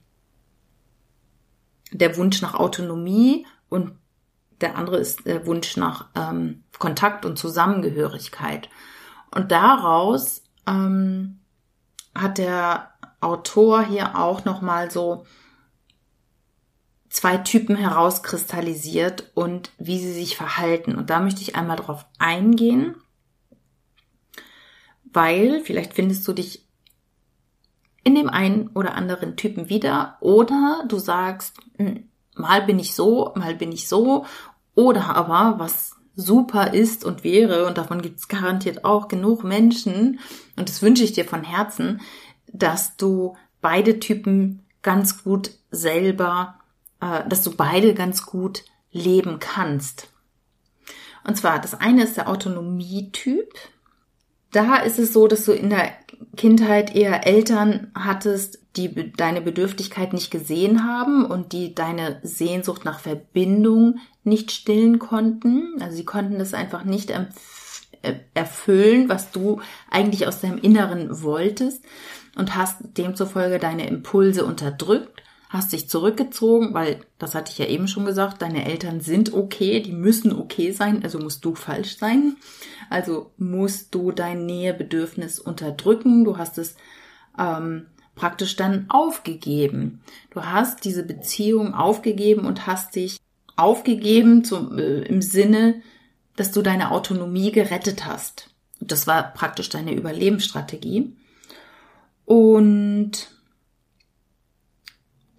der 1.93 2.17
Wunsch 2.17 2.41
nach 2.41 2.55
Autonomie 2.55 3.47
und 3.69 3.93
der 4.63 4.77
andere 4.77 4.99
ist 4.99 5.27
der 5.27 5.47
Wunsch 5.47 5.77
nach 5.77 6.09
ähm, 6.15 6.65
Kontakt 6.79 7.27
und 7.27 7.39
Zusammengehörigkeit. 7.39 8.71
Und 9.35 9.53
daraus 9.53 10.43
ähm, 10.67 11.41
hat 12.15 12.39
der 12.39 12.95
Autor 13.21 13.85
hier 13.85 14.19
auch 14.19 14.45
nochmal 14.45 14.91
so 14.91 15.27
zwei 17.11 17.37
Typen 17.37 17.77
herauskristallisiert 17.77 19.31
und 19.35 19.71
wie 19.79 19.99
sie 19.99 20.13
sich 20.13 20.37
verhalten. 20.37 20.97
Und 20.97 21.11
da 21.11 21.21
möchte 21.21 21.43
ich 21.43 21.57
einmal 21.57 21.77
drauf 21.77 22.07
eingehen, 22.19 22.97
weil 25.13 25.61
vielleicht 25.61 25.95
findest 25.95 26.27
du 26.27 26.33
dich 26.33 26.67
in 28.05 28.15
dem 28.15 28.29
einen 28.29 28.69
oder 28.75 28.95
anderen 28.95 29.37
Typen 29.37 29.69
wieder 29.69 30.17
oder 30.21 30.85
du 30.89 30.99
sagst, 30.99 31.57
hm, 31.77 32.09
mal 32.35 32.63
bin 32.63 32.79
ich 32.79 32.95
so, 32.95 33.33
mal 33.37 33.55
bin 33.55 33.73
ich 33.73 33.89
so 33.89 34.27
oder 34.75 35.15
aber 35.17 35.59
was 35.59 35.97
super 36.15 36.75
ist 36.75 37.05
und 37.05 37.25
wäre, 37.25 37.67
und 37.67 37.79
davon 37.79 38.03
gibt 38.03 38.19
es 38.19 38.29
garantiert 38.29 38.85
auch 38.85 39.09
genug 39.09 39.45
Menschen, 39.45 40.21
und 40.57 40.69
das 40.69 40.83
wünsche 40.83 41.05
ich 41.05 41.13
dir 41.13 41.25
von 41.25 41.43
Herzen, 41.43 42.01
dass 42.53 42.97
du 42.97 43.37
beide 43.61 43.99
Typen 43.99 44.67
ganz 44.83 45.23
gut 45.23 45.53
selber, 45.71 46.59
äh, 47.01 47.27
dass 47.29 47.43
du 47.43 47.55
beide 47.57 47.95
ganz 47.95 48.27
gut 48.27 48.65
leben 48.91 49.39
kannst. 49.39 50.09
Und 51.25 51.37
zwar, 51.37 51.61
das 51.61 51.75
eine 51.75 52.03
ist 52.05 52.17
der 52.17 52.29
Autonomietyp. 52.29 53.49
Da 54.53 54.77
ist 54.77 54.99
es 54.99 55.13
so, 55.13 55.27
dass 55.27 55.47
du 55.47 55.53
in 55.53 55.71
der 55.71 55.93
Kindheit 56.37 56.95
eher 56.95 57.27
Eltern 57.27 57.91
hattest, 57.95 58.59
die 58.77 59.13
deine 59.13 59.41
Bedürftigkeit 59.43 60.13
nicht 60.13 60.31
gesehen 60.31 60.87
haben 60.87 61.25
und 61.25 61.53
die 61.53 61.75
deine 61.75 62.21
Sehnsucht 62.23 62.85
nach 62.85 63.01
Verbindung 63.01 63.99
nicht 64.25 64.51
stillen 64.51 64.99
konnten. 64.99 65.75
Also 65.81 65.97
sie 65.97 66.05
konnten 66.05 66.39
das 66.39 66.55
einfach 66.55 66.85
nicht 66.85 67.11
äh, 67.11 68.15
erfüllen, 68.35 69.09
was 69.09 69.31
du 69.31 69.61
eigentlich 69.91 70.27
aus 70.27 70.41
deinem 70.41 70.59
Inneren 70.59 71.23
wolltest 71.23 71.85
und 72.37 72.57
hast 72.57 72.79
demzufolge 72.97 73.59
deine 73.59 73.87
Impulse 73.87 74.45
unterdrückt, 74.45 75.12
hast 75.53 75.75
dich 75.75 75.89
zurückgezogen, 75.89 76.73
weil, 76.73 77.01
das 77.19 77.35
hatte 77.35 77.53
ich 77.53 77.59
ja 77.59 77.67
eben 77.67 77.87
schon 77.87 78.07
gesagt, 78.07 78.41
deine 78.41 78.65
Eltern 78.65 79.01
sind 79.01 79.35
okay, 79.35 79.81
die 79.81 79.93
müssen 79.93 80.33
okay 80.33 80.73
sein, 80.73 81.03
also 81.05 81.19
musst 81.19 81.45
du 81.45 81.55
falsch 81.55 81.99
sein. 81.99 82.37
Also 82.89 83.33
musst 83.37 83.95
du 83.95 84.13
dein 84.13 84.47
Nähebedürfnis 84.47 85.39
unterdrücken, 85.39 86.25
du 86.25 86.39
hast 86.39 86.57
es 86.57 86.77
ähm, 87.39 87.87
praktisch 88.15 88.57
dann 88.57 88.87
aufgegeben. 88.89 90.01
Du 90.31 90.43
hast 90.43 90.87
diese 90.87 91.03
Beziehung 91.03 91.75
aufgegeben 91.75 92.47
und 92.47 92.67
hast 92.67 92.97
dich 92.97 93.19
aufgegeben 93.55 94.45
zum, 94.45 94.79
äh, 94.79 95.03
im 95.03 95.21
Sinne, 95.21 95.83
dass 96.35 96.53
du 96.53 96.63
deine 96.63 96.93
Autonomie 96.93 97.53
gerettet 97.53 98.07
hast. 98.07 98.49
Das 98.81 99.07
war 99.07 99.35
praktisch 99.35 99.69
deine 99.69 99.93
Überlebensstrategie. 99.93 101.15
Und 102.25 103.29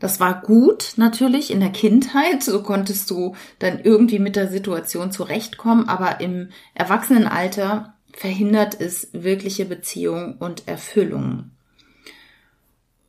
das 0.04 0.20
war 0.20 0.42
gut 0.42 0.96
natürlich 0.98 1.50
in 1.50 1.62
der 1.62 1.70
Kindheit, 1.70 2.44
so 2.44 2.62
konntest 2.62 3.10
du 3.10 3.38
dann 3.60 3.80
irgendwie 3.82 4.20
mit 4.20 4.36
der 4.36 4.50
Situation 4.50 5.14
zurechtkommen, 5.14 5.88
aber 5.88 6.20
im 6.20 6.50
Erwachsenenalter 6.76 7.94
verhindert 8.12 8.76
es 8.82 9.08
wirkliche 9.14 9.64
Beziehung 9.64 10.36
und 10.40 10.68
Erfüllung. 10.68 11.52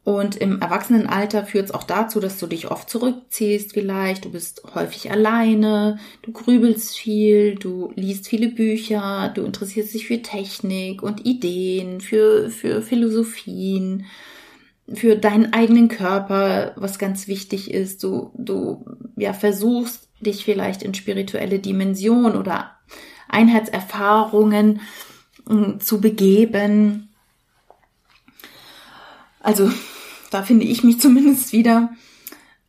Und 0.04 0.36
im 0.36 0.62
Erwachsenenalter 0.62 1.44
führt 1.44 1.64
es 1.64 1.70
auch 1.72 1.82
dazu, 1.82 2.20
dass 2.20 2.38
du 2.38 2.46
dich 2.46 2.70
oft 2.70 2.88
zurückziehst 2.88 3.72
vielleicht, 3.72 4.26
du 4.26 4.30
bist 4.30 4.62
häufig 4.76 5.10
alleine, 5.10 5.98
du 6.22 6.30
grübelst 6.30 6.96
viel, 6.96 7.56
du 7.56 7.92
liest 7.96 8.28
viele 8.28 8.50
Bücher, 8.50 9.32
du 9.34 9.42
interessierst 9.42 9.94
dich 9.94 10.06
für 10.06 10.22
Technik 10.22 11.02
und 11.02 11.26
Ideen, 11.26 12.00
für, 12.00 12.50
für 12.50 12.82
Philosophien, 12.82 14.06
für 14.92 15.16
deinen 15.16 15.52
eigenen 15.52 15.88
Körper, 15.88 16.72
was 16.76 16.98
ganz 16.98 17.26
wichtig 17.26 17.70
ist. 17.70 18.02
Du, 18.02 18.32
du 18.36 18.84
ja, 19.16 19.32
versuchst 19.32 20.08
dich 20.20 20.44
vielleicht 20.44 20.82
in 20.82 20.94
spirituelle 20.94 21.58
Dimension 21.58 22.36
oder 22.36 22.76
Einheitserfahrungen 23.28 24.80
hm, 25.48 25.80
zu 25.80 26.00
begeben. 26.00 27.08
Also 29.40 29.70
da 30.30 30.42
finde 30.42 30.66
ich 30.66 30.84
mich 30.84 31.00
zumindest 31.00 31.52
wieder, 31.52 31.90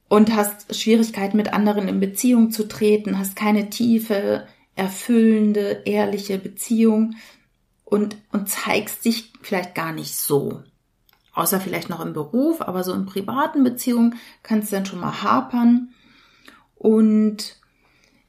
und 0.07 0.35
hast 0.35 0.75
Schwierigkeiten 0.75 1.37
mit 1.37 1.53
anderen 1.53 1.87
in 1.87 1.99
Beziehung 1.99 2.51
zu 2.51 2.67
treten, 2.67 3.17
hast 3.17 3.35
keine 3.35 3.69
tiefe, 3.69 4.47
erfüllende, 4.75 5.83
ehrliche 5.85 6.37
Beziehung 6.37 7.15
und, 7.83 8.17
und 8.31 8.49
zeigst 8.49 9.05
dich 9.05 9.33
vielleicht 9.41 9.75
gar 9.75 9.93
nicht 9.93 10.15
so. 10.15 10.63
Außer 11.35 11.59
vielleicht 11.59 11.89
noch 11.89 11.99
im 11.99 12.13
Beruf, 12.13 12.61
aber 12.61 12.83
so 12.83 12.93
in 12.93 13.05
privaten 13.05 13.63
Beziehungen 13.63 14.15
kannst 14.41 14.71
du 14.71 14.77
dann 14.77 14.85
schon 14.85 15.01
mal 15.01 15.21
hapern. 15.21 15.89
Und 16.75 17.57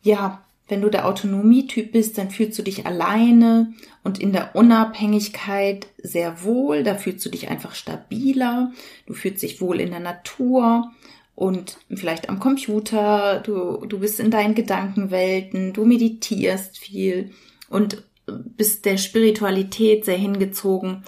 ja, 0.02 0.42
wenn 0.68 0.80
du 0.80 0.88
der 0.88 1.06
Autonomietyp 1.06 1.92
bist, 1.92 2.18
dann 2.18 2.30
fühlst 2.30 2.58
du 2.58 2.62
dich 2.62 2.84
alleine 2.84 3.72
und 4.02 4.18
in 4.18 4.32
der 4.32 4.56
Unabhängigkeit 4.56 5.86
sehr 6.02 6.42
wohl. 6.42 6.82
Da 6.82 6.96
fühlst 6.96 7.24
du 7.24 7.30
dich 7.30 7.48
einfach 7.48 7.76
stabiler. 7.76 8.72
Du 9.06 9.14
fühlst 9.14 9.42
dich 9.42 9.60
wohl 9.60 9.80
in 9.80 9.90
der 9.90 10.00
Natur 10.00 10.90
und 11.36 11.78
vielleicht 11.94 12.28
am 12.28 12.40
Computer. 12.40 13.40
Du, 13.40 13.86
du 13.86 14.00
bist 14.00 14.18
in 14.18 14.32
deinen 14.32 14.56
Gedankenwelten. 14.56 15.72
Du 15.72 15.84
meditierst 15.84 16.78
viel 16.78 17.30
und 17.68 18.02
bist 18.26 18.84
der 18.84 18.96
Spiritualität 18.96 20.04
sehr 20.04 20.18
hingezogen. 20.18 21.04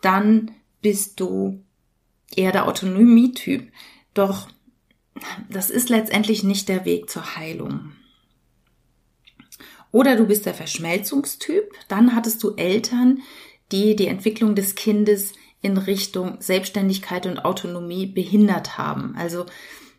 Dann 0.00 0.52
bist 0.84 1.18
du 1.18 1.64
eher 2.36 2.52
der 2.52 2.68
Autonomietyp. 2.68 3.72
Doch 4.12 4.48
das 5.48 5.70
ist 5.70 5.88
letztendlich 5.88 6.44
nicht 6.44 6.68
der 6.68 6.84
Weg 6.84 7.08
zur 7.08 7.36
Heilung. 7.36 7.92
Oder 9.90 10.16
du 10.16 10.26
bist 10.26 10.44
der 10.44 10.52
Verschmelzungstyp, 10.52 11.72
dann 11.88 12.14
hattest 12.14 12.42
du 12.42 12.54
Eltern, 12.56 13.22
die 13.72 13.96
die 13.96 14.08
Entwicklung 14.08 14.54
des 14.54 14.74
Kindes 14.74 15.32
in 15.62 15.78
Richtung 15.78 16.36
Selbstständigkeit 16.40 17.24
und 17.24 17.46
Autonomie 17.46 18.04
behindert 18.04 18.76
haben. 18.76 19.14
Also 19.16 19.46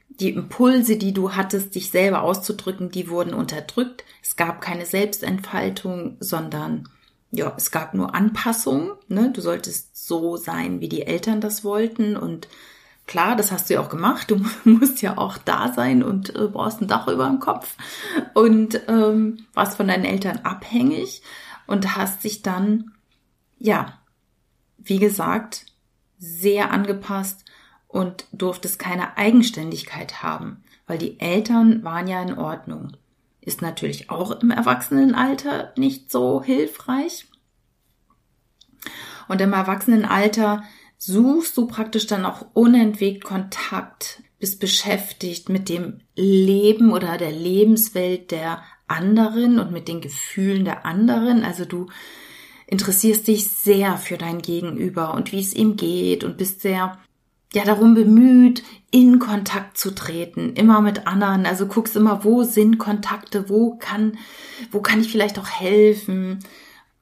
die 0.10 0.30
Impulse, 0.30 0.98
die 0.98 1.14
du 1.14 1.32
hattest, 1.32 1.74
dich 1.74 1.90
selber 1.90 2.22
auszudrücken, 2.22 2.92
die 2.92 3.10
wurden 3.10 3.34
unterdrückt. 3.34 4.04
Es 4.22 4.36
gab 4.36 4.62
keine 4.62 4.86
Selbstentfaltung, 4.86 6.18
sondern 6.20 6.90
ja, 7.36 7.54
es 7.58 7.72
gab 7.72 7.94
nur 7.94 8.16
Anpassung. 8.16 8.94
Ne? 9.08 9.32
Du 9.32 9.42
solltest 9.42 10.08
so 10.08 10.38
sein, 10.38 10.82
wie 10.82 10.90
die 10.90 11.04
Eltern 11.04 11.42
das 11.42 11.64
wollten 11.64 12.18
und 12.18 12.48
Klar, 13.08 13.36
das 13.36 13.52
hast 13.52 13.70
du 13.70 13.76
ja 13.76 13.82
auch 13.82 13.90
gemacht. 13.90 14.32
Du 14.32 14.44
musst 14.64 15.02
ja 15.02 15.18
auch 15.18 15.38
da 15.38 15.72
sein 15.72 16.04
und 16.04 16.36
äh, 16.36 16.48
brauchst 16.48 16.82
ein 16.82 16.88
Dach 16.88 17.08
über 17.08 17.28
dem 17.28 17.40
Kopf 17.40 17.76
und 18.34 18.82
ähm, 18.88 19.46
warst 19.54 19.78
von 19.78 19.88
deinen 19.88 20.06
Eltern 20.06 20.40
abhängig 20.40 21.22
und 21.68 21.96
hast 21.96 22.24
dich 22.24 22.42
dann, 22.42 22.94
ja, 23.60 24.00
wie 24.78 24.98
gesagt, 24.98 25.66
sehr 26.18 26.72
angepasst 26.72 27.46
und 27.88 28.26
durftest 28.32 28.80
keine 28.80 29.18
Eigenständigkeit 29.18 30.24
haben, 30.24 30.64
weil 30.88 30.98
die 30.98 31.20
Eltern 31.20 31.84
waren 31.84 32.08
ja 32.08 32.22
in 32.22 32.38
Ordnung. 32.38 32.98
Ist 33.46 33.62
natürlich 33.62 34.10
auch 34.10 34.32
im 34.42 34.52
Erwachsenenalter 34.52 35.74
nicht 35.78 36.12
so 36.12 36.44
hilfreich. 36.44 37.28
Und 39.28 39.42
im 39.42 39.54
Erwachsenenalter 39.54 40.64
suchst 40.98 41.56
du 41.58 41.68
praktisch 41.68 42.08
dann 42.08 42.26
auch 42.26 42.46
unentwegt 42.54 43.24
Kontakt, 43.24 44.24
bist 44.40 44.60
beschäftigt 44.60 45.50
mit 45.50 45.70
dem 45.70 46.02
Leben 46.16 46.92
oder 46.92 47.18
der 47.18 47.32
Lebenswelt 47.32 48.32
der 48.32 48.64
anderen 48.88 49.60
und 49.60 49.72
mit 49.72 49.88
den 49.88 50.02
Gefühlen 50.02 50.66
der 50.66 50.86
anderen. 50.86 51.44
Also 51.44 51.66
du 51.66 51.88
interessierst 52.68 53.28
dich 53.28 53.50
sehr 53.50 53.98
für 53.98 54.18
dein 54.18 54.42
Gegenüber 54.42 55.14
und 55.14 55.32
wie 55.32 55.40
es 55.40 55.54
ihm 55.54 55.78
geht 55.78 56.24
und 56.24 56.38
bist 56.38 56.62
sehr 56.62 56.98
ja 57.54 57.64
darum 57.64 57.94
bemüht, 57.94 58.64
in 58.92 59.20
Kontakt 59.20 59.78
zu 59.78 59.92
treten, 59.92 60.54
immer 60.54 60.82
mit 60.82 61.08
anderen. 61.08 61.46
Also 61.46 61.68
guckst 61.68 61.96
immer, 61.96 62.24
wo 62.24 62.44
sind 62.44 62.78
Kontakte, 62.78 63.50
wo 63.50 63.78
kann, 63.78 64.18
wo 64.72 64.82
kann 64.82 65.02
ich 65.02 65.12
vielleicht 65.12 65.38
auch 65.40 65.50
helfen. 65.50 66.40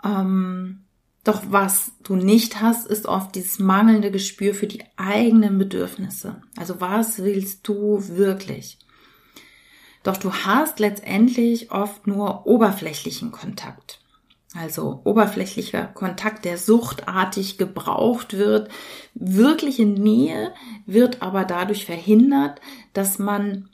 Ähm, 0.03 0.83
doch 1.23 1.43
was 1.47 1.93
du 2.03 2.15
nicht 2.15 2.61
hast, 2.61 2.87
ist 2.87 3.05
oft 3.05 3.35
dieses 3.35 3.59
mangelnde 3.59 4.11
Gespür 4.11 4.53
für 4.53 4.67
die 4.67 4.83
eigenen 4.97 5.57
Bedürfnisse. 5.57 6.41
Also 6.57 6.81
was 6.81 7.19
willst 7.19 7.67
du 7.67 8.03
wirklich? 8.09 8.79
Doch 10.03 10.17
du 10.17 10.33
hast 10.33 10.79
letztendlich 10.79 11.71
oft 11.71 12.07
nur 12.07 12.45
oberflächlichen 12.45 13.31
Kontakt. 13.31 14.02
Also 14.55 15.01
oberflächlicher 15.03 15.85
Kontakt, 15.85 16.45
der 16.45 16.57
suchtartig 16.57 17.57
gebraucht 17.57 18.37
wird. 18.37 18.69
Wirkliche 19.15 19.85
Nähe 19.85 20.53
wird 20.85 21.21
aber 21.21 21.43
dadurch 21.43 21.85
verhindert, 21.85 22.61
dass 22.93 23.17
man 23.17 23.69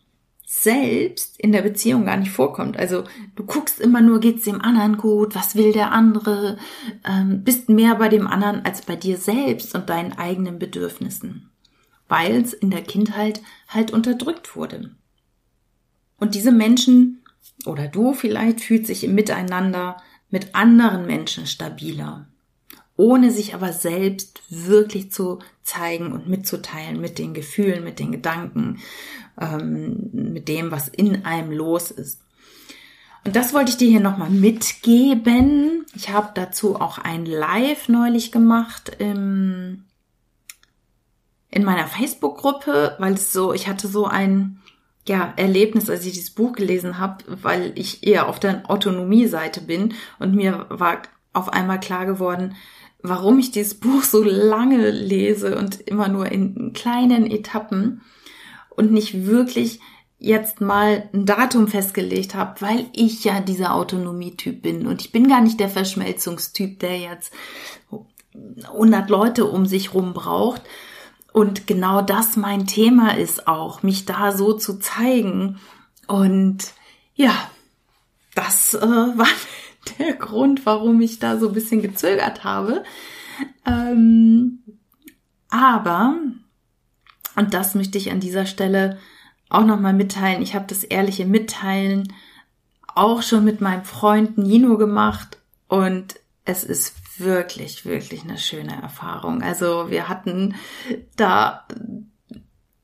selbst 0.51 1.39
in 1.39 1.51
der 1.51 1.61
Beziehung 1.61 2.05
gar 2.05 2.17
nicht 2.17 2.31
vorkommt. 2.31 2.77
Also 2.77 3.03
du 3.35 3.45
guckst 3.45 3.79
immer 3.79 4.01
nur, 4.01 4.19
geht's 4.19 4.45
dem 4.45 4.61
anderen 4.61 4.97
gut, 4.97 5.35
was 5.35 5.55
will 5.55 5.73
der 5.73 5.91
andere, 5.91 6.57
ähm, 7.07 7.43
bist 7.43 7.69
mehr 7.69 7.95
bei 7.95 8.09
dem 8.09 8.25
anderen 8.25 8.65
als 8.65 8.81
bei 8.81 8.95
dir 8.95 9.17
selbst 9.17 9.75
und 9.75 9.89
deinen 9.89 10.13
eigenen 10.13 10.57
Bedürfnissen, 10.57 11.51
weil 12.07 12.41
es 12.41 12.53
in 12.53 12.71
der 12.71 12.81
Kindheit 12.81 13.41
halt 13.67 13.91
unterdrückt 13.91 14.55
wurde. 14.55 14.95
Und 16.17 16.33
diese 16.33 16.51
Menschen 16.51 17.23
oder 17.67 17.87
du 17.87 18.13
vielleicht 18.13 18.61
fühlt 18.61 18.87
sich 18.87 19.03
im 19.03 19.13
Miteinander 19.13 19.97
mit 20.29 20.55
anderen 20.55 21.05
Menschen 21.05 21.47
stabiler, 21.47 22.27
ohne 22.95 23.31
sich 23.31 23.53
aber 23.53 23.73
selbst 23.73 24.41
wirklich 24.49 25.11
zu 25.11 25.39
zeigen 25.63 26.11
und 26.11 26.27
mitzuteilen 26.27 26.99
mit 26.99 27.17
den 27.17 27.33
Gefühlen, 27.33 27.83
mit 27.83 27.99
den 27.99 28.11
Gedanken, 28.11 28.79
ähm, 29.39 30.09
mit 30.11 30.47
dem, 30.47 30.71
was 30.71 30.87
in 30.87 31.25
einem 31.25 31.51
los 31.51 31.91
ist. 31.91 32.21
Und 33.25 33.35
das 33.35 33.53
wollte 33.53 33.71
ich 33.71 33.77
dir 33.77 33.89
hier 33.89 33.99
nochmal 33.99 34.29
mitgeben. 34.29 35.85
Ich 35.93 36.09
habe 36.09 36.31
dazu 36.33 36.79
auch 36.79 36.97
ein 36.97 37.25
Live 37.25 37.89
neulich 37.89 38.31
gemacht 38.31 38.95
im, 38.99 39.85
in 41.51 41.63
meiner 41.63 41.87
Facebook-Gruppe, 41.87 42.95
weil 42.99 43.13
es 43.13 43.33
so, 43.33 43.53
ich 43.53 43.67
hatte 43.67 43.87
so 43.87 44.05
ein 44.05 44.61
ja, 45.07 45.33
Erlebnis, 45.37 45.89
als 45.89 46.05
ich 46.05 46.13
dieses 46.13 46.31
Buch 46.31 46.53
gelesen 46.53 46.99
habe, 46.99 47.23
weil 47.41 47.71
ich 47.75 48.05
eher 48.05 48.27
auf 48.27 48.39
der 48.39 48.69
Autonomie-Seite 48.69 49.61
bin 49.61 49.93
und 50.19 50.35
mir 50.35 50.65
war 50.69 51.01
auf 51.33 51.49
einmal 51.49 51.79
klar 51.79 52.05
geworden, 52.05 52.55
warum 53.01 53.39
ich 53.39 53.51
dieses 53.51 53.73
Buch 53.79 54.03
so 54.03 54.23
lange 54.23 54.91
lese 54.91 55.57
und 55.57 55.81
immer 55.81 56.07
nur 56.07 56.31
in 56.31 56.73
kleinen 56.73 57.29
Etappen 57.29 58.01
und 58.69 58.91
nicht 58.91 59.25
wirklich 59.25 59.79
jetzt 60.19 60.59
mal 60.59 61.09
ein 61.13 61.25
Datum 61.25 61.69
festgelegt 61.69 62.35
habe, 62.35 62.59
weil 62.59 62.87
ich 62.93 63.23
ja 63.23 63.39
dieser 63.39 63.73
Autonomietyp 63.73 64.61
bin 64.61 64.85
und 64.85 65.01
ich 65.01 65.13
bin 65.13 65.29
gar 65.29 65.41
nicht 65.41 65.61
der 65.61 65.69
Verschmelzungstyp, 65.69 66.77
der 66.79 66.97
jetzt 66.99 67.31
100 68.63 69.09
Leute 69.09 69.45
um 69.45 69.65
sich 69.65 69.93
rum 69.93 70.13
braucht. 70.13 70.61
Und 71.39 71.67
genau 71.67 72.01
das 72.01 72.35
mein 72.35 72.67
Thema 72.67 73.15
ist 73.15 73.47
auch, 73.47 73.81
mich 73.81 74.03
da 74.03 74.33
so 74.33 74.51
zu 74.51 74.77
zeigen. 74.77 75.57
Und 76.05 76.73
ja, 77.15 77.31
das 78.35 78.73
äh, 78.73 78.81
war 78.81 79.25
der 79.97 80.15
Grund, 80.15 80.65
warum 80.65 80.99
ich 80.99 81.19
da 81.19 81.37
so 81.37 81.47
ein 81.47 81.53
bisschen 81.53 81.81
gezögert 81.81 82.43
habe. 82.43 82.83
Ähm, 83.65 84.63
aber 85.47 86.17
und 87.37 87.53
das 87.53 87.73
möchte 87.73 87.97
ich 87.97 88.11
an 88.11 88.19
dieser 88.19 88.45
Stelle 88.45 88.99
auch 89.47 89.63
nochmal 89.63 89.93
mitteilen. 89.93 90.41
Ich 90.41 90.55
habe 90.55 90.65
das 90.67 90.83
ehrliche 90.83 91.25
Mitteilen 91.25 92.11
auch 92.85 93.21
schon 93.21 93.45
mit 93.45 93.61
meinem 93.61 93.85
Freund 93.85 94.37
Nino 94.37 94.77
gemacht 94.77 95.37
und 95.69 96.19
es 96.43 96.65
ist 96.65 96.95
wirklich, 97.19 97.85
wirklich 97.85 98.23
eine 98.23 98.37
schöne 98.37 98.81
Erfahrung. 98.81 99.41
Also 99.41 99.89
wir 99.89 100.09
hatten 100.09 100.55
da 101.15 101.65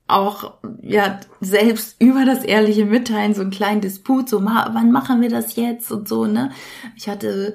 auch 0.08 0.54
ja 0.82 1.18
selbst 1.40 2.00
über 2.00 2.24
das 2.24 2.44
ehrliche 2.44 2.84
Mitteilen 2.84 3.34
so 3.34 3.40
einen 3.40 3.50
kleinen 3.50 3.80
Disput, 3.80 4.28
so 4.28 4.44
wann 4.44 4.92
machen 4.92 5.20
wir 5.20 5.28
das 5.28 5.56
jetzt 5.56 5.90
und 5.90 6.06
so 6.06 6.26
ne. 6.26 6.52
Ich 6.94 7.08
hatte 7.08 7.54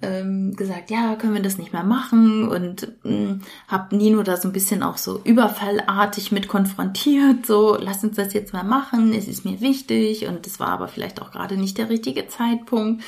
ähm, 0.00 0.56
gesagt, 0.56 0.90
ja, 0.90 1.14
können 1.16 1.34
wir 1.34 1.42
das 1.42 1.58
nicht 1.58 1.74
mehr 1.74 1.84
machen 1.84 2.48
und 2.48 2.90
ähm, 3.04 3.42
habe 3.68 3.94
Nino 3.94 4.22
da 4.22 4.38
so 4.38 4.48
ein 4.48 4.52
bisschen 4.52 4.82
auch 4.82 4.96
so 4.96 5.20
überfallartig 5.24 6.32
mit 6.32 6.48
konfrontiert, 6.48 7.44
so 7.44 7.76
lass 7.78 8.02
uns 8.02 8.16
das 8.16 8.32
jetzt 8.32 8.54
mal 8.54 8.64
machen, 8.64 9.12
es 9.12 9.28
ist 9.28 9.44
mir 9.44 9.60
wichtig 9.60 10.26
und 10.26 10.46
es 10.46 10.58
war 10.58 10.68
aber 10.68 10.88
vielleicht 10.88 11.20
auch 11.20 11.30
gerade 11.30 11.58
nicht 11.58 11.76
der 11.76 11.90
richtige 11.90 12.28
Zeitpunkt 12.28 13.04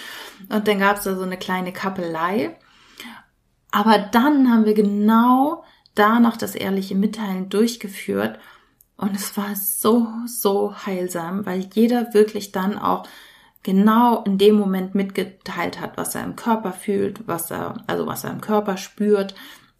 und 0.50 0.68
dann 0.68 0.78
gab 0.78 0.98
es 0.98 1.04
da 1.04 1.16
so 1.16 1.22
eine 1.22 1.38
kleine 1.38 1.72
Kappelei. 1.72 2.56
Aber 3.72 3.98
dann 3.98 4.50
haben 4.50 4.66
wir 4.66 4.74
genau 4.74 5.64
da 5.94 6.20
noch 6.20 6.36
das 6.36 6.54
ehrliche 6.54 6.94
Mitteilen 6.94 7.48
durchgeführt 7.48 8.38
und 8.96 9.16
es 9.16 9.36
war 9.36 9.56
so, 9.56 10.06
so 10.26 10.74
heilsam, 10.86 11.44
weil 11.44 11.68
jeder 11.74 12.14
wirklich 12.14 12.52
dann 12.52 12.78
auch 12.78 13.08
genau 13.62 14.22
in 14.24 14.38
dem 14.38 14.56
Moment 14.56 14.94
mitgeteilt 14.94 15.80
hat, 15.80 15.96
was 15.96 16.14
er 16.14 16.24
im 16.24 16.36
Körper 16.36 16.72
fühlt, 16.72 17.26
was 17.26 17.50
er, 17.50 17.82
also 17.86 18.06
was 18.06 18.24
er 18.24 18.30
im 18.30 18.40
Körper 18.40 18.76
spürt, 18.76 19.34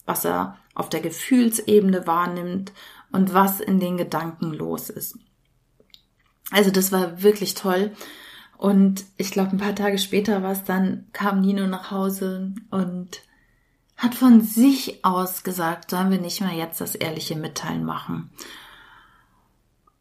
was 0.07 0.25
er 0.25 0.59
auf 0.75 0.89
der 0.89 1.01
Gefühlsebene 1.01 2.07
wahrnimmt 2.07 2.73
und 3.13 3.35
was 3.35 3.61
in 3.61 3.79
den 3.79 3.97
Gedanken 3.97 4.53
los 4.53 4.89
ist. 4.91 5.19
Also 6.51 6.71
das 6.71 6.93
war 6.93 7.23
wirklich 7.23 7.55
toll. 7.55 7.93
Und 8.57 9.05
ich 9.17 9.33
glaube, 9.33 9.51
ein 9.51 9.59
paar 9.59 9.75
Tage 9.75 9.99
später 9.99 10.43
war 10.43 10.53
es 10.53 10.65
dann, 10.65 11.09
kam 11.13 11.41
Nino 11.41 11.67
nach 11.67 11.91
Hause 11.91 12.55
und 12.71 13.23
hat 14.03 14.17
von 14.17 14.41
sich 14.41 15.05
aus 15.05 15.45
gesagt, 15.45 15.91
sollen 15.91 16.11
wir 16.11 16.21
nicht 16.21 16.41
mal 16.41 16.55
jetzt 16.55 16.81
das 16.81 16.97
ehrliche 16.97 17.37
Mitteilen 17.37 17.85
machen. 17.85 18.31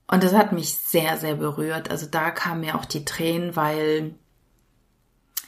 Und 0.08 0.24
das 0.24 0.34
hat 0.34 0.54
mich 0.54 0.76
sehr, 0.76 1.18
sehr 1.18 1.36
berührt. 1.36 1.92
Also 1.92 2.08
da 2.08 2.32
kamen 2.32 2.62
mir 2.62 2.76
auch 2.76 2.86
die 2.86 3.06
Tränen, 3.06 3.56
weil, 3.56 4.16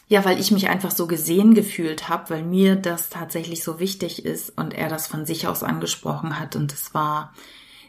ja, 0.07 0.23
weil 0.23 0.39
ich 0.39 0.51
mich 0.51 0.69
einfach 0.69 0.91
so 0.91 1.07
gesehen 1.07 1.55
gefühlt 1.55 2.09
habe, 2.09 2.29
weil 2.29 2.43
mir 2.43 2.75
das 2.75 3.09
tatsächlich 3.09 3.63
so 3.63 3.79
wichtig 3.79 4.23
ist 4.23 4.55
und 4.55 4.75
er 4.75 4.87
das 4.87 5.07
von 5.07 5.25
sich 5.25 5.47
aus 5.47 5.63
angesprochen 5.63 6.39
hat. 6.39 6.55
Und 6.55 6.71
es 6.71 6.93
war 6.93 7.33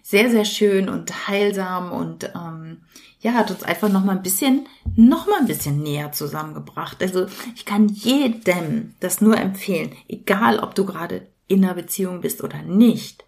sehr, 0.03 0.31
sehr 0.31 0.47
schön 0.47 0.89
und 0.89 1.29
heilsam 1.29 1.93
und 1.93 2.33
ähm, 2.35 2.81
ja, 3.25 3.33
hat 3.33 3.51
uns 3.51 3.63
einfach 3.63 3.89
noch 3.89 4.05
mal 4.05 4.15
ein 4.15 4.23
bisschen, 4.23 4.69
noch 4.97 5.27
mal 5.27 5.41
ein 5.41 5.47
bisschen 5.47 5.83
näher 5.83 6.13
zusammengebracht. 6.13 7.03
Also 7.03 7.27
ich 7.57 7.65
kann 7.65 7.89
jedem 7.89 8.95
das 9.01 9.23
nur 9.23 9.39
empfehlen, 9.39 9.93
egal 10.09 10.59
ob 10.59 10.75
du 10.75 10.85
gerade 10.85 11.27
in 11.49 11.65
einer 11.65 11.73
Beziehung 11.73 12.21
bist 12.21 12.45
oder 12.45 12.61
nicht, 12.61 13.25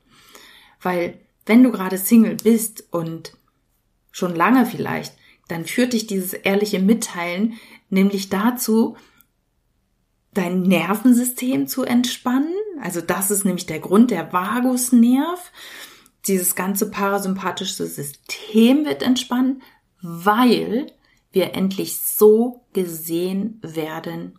weil 0.83 1.19
wenn 1.47 1.63
du 1.63 1.73
gerade 1.73 1.97
Single 1.97 2.37
bist 2.37 2.85
und 2.91 3.39
schon 4.11 4.37
lange 4.37 4.67
vielleicht, 4.67 5.15
dann 5.49 5.65
führt 5.65 5.95
dich 5.95 6.07
dieses 6.07 6.35
ehrliche 6.35 6.79
Mitteilen 6.79 7.55
nämlich 7.89 8.29
dazu, 8.29 8.99
dein 10.35 10.61
Nervensystem 10.61 11.69
zu 11.69 11.85
entspannen. 11.85 12.53
Also 12.83 13.01
das 13.01 13.31
ist 13.31 13.47
nämlich 13.47 13.65
der 13.65 13.81
Grund, 13.81 14.11
der 14.11 14.31
Vagusnerv. 14.31 15.53
Dieses 16.27 16.55
ganze 16.55 16.91
parasympathische 16.91 17.87
System 17.87 18.85
wird 18.85 19.03
entspannen, 19.03 19.63
weil 20.07 20.87
wir 21.33 21.55
endlich 21.55 22.01
so 22.01 22.64
gesehen 22.73 23.59
werden 23.61 24.38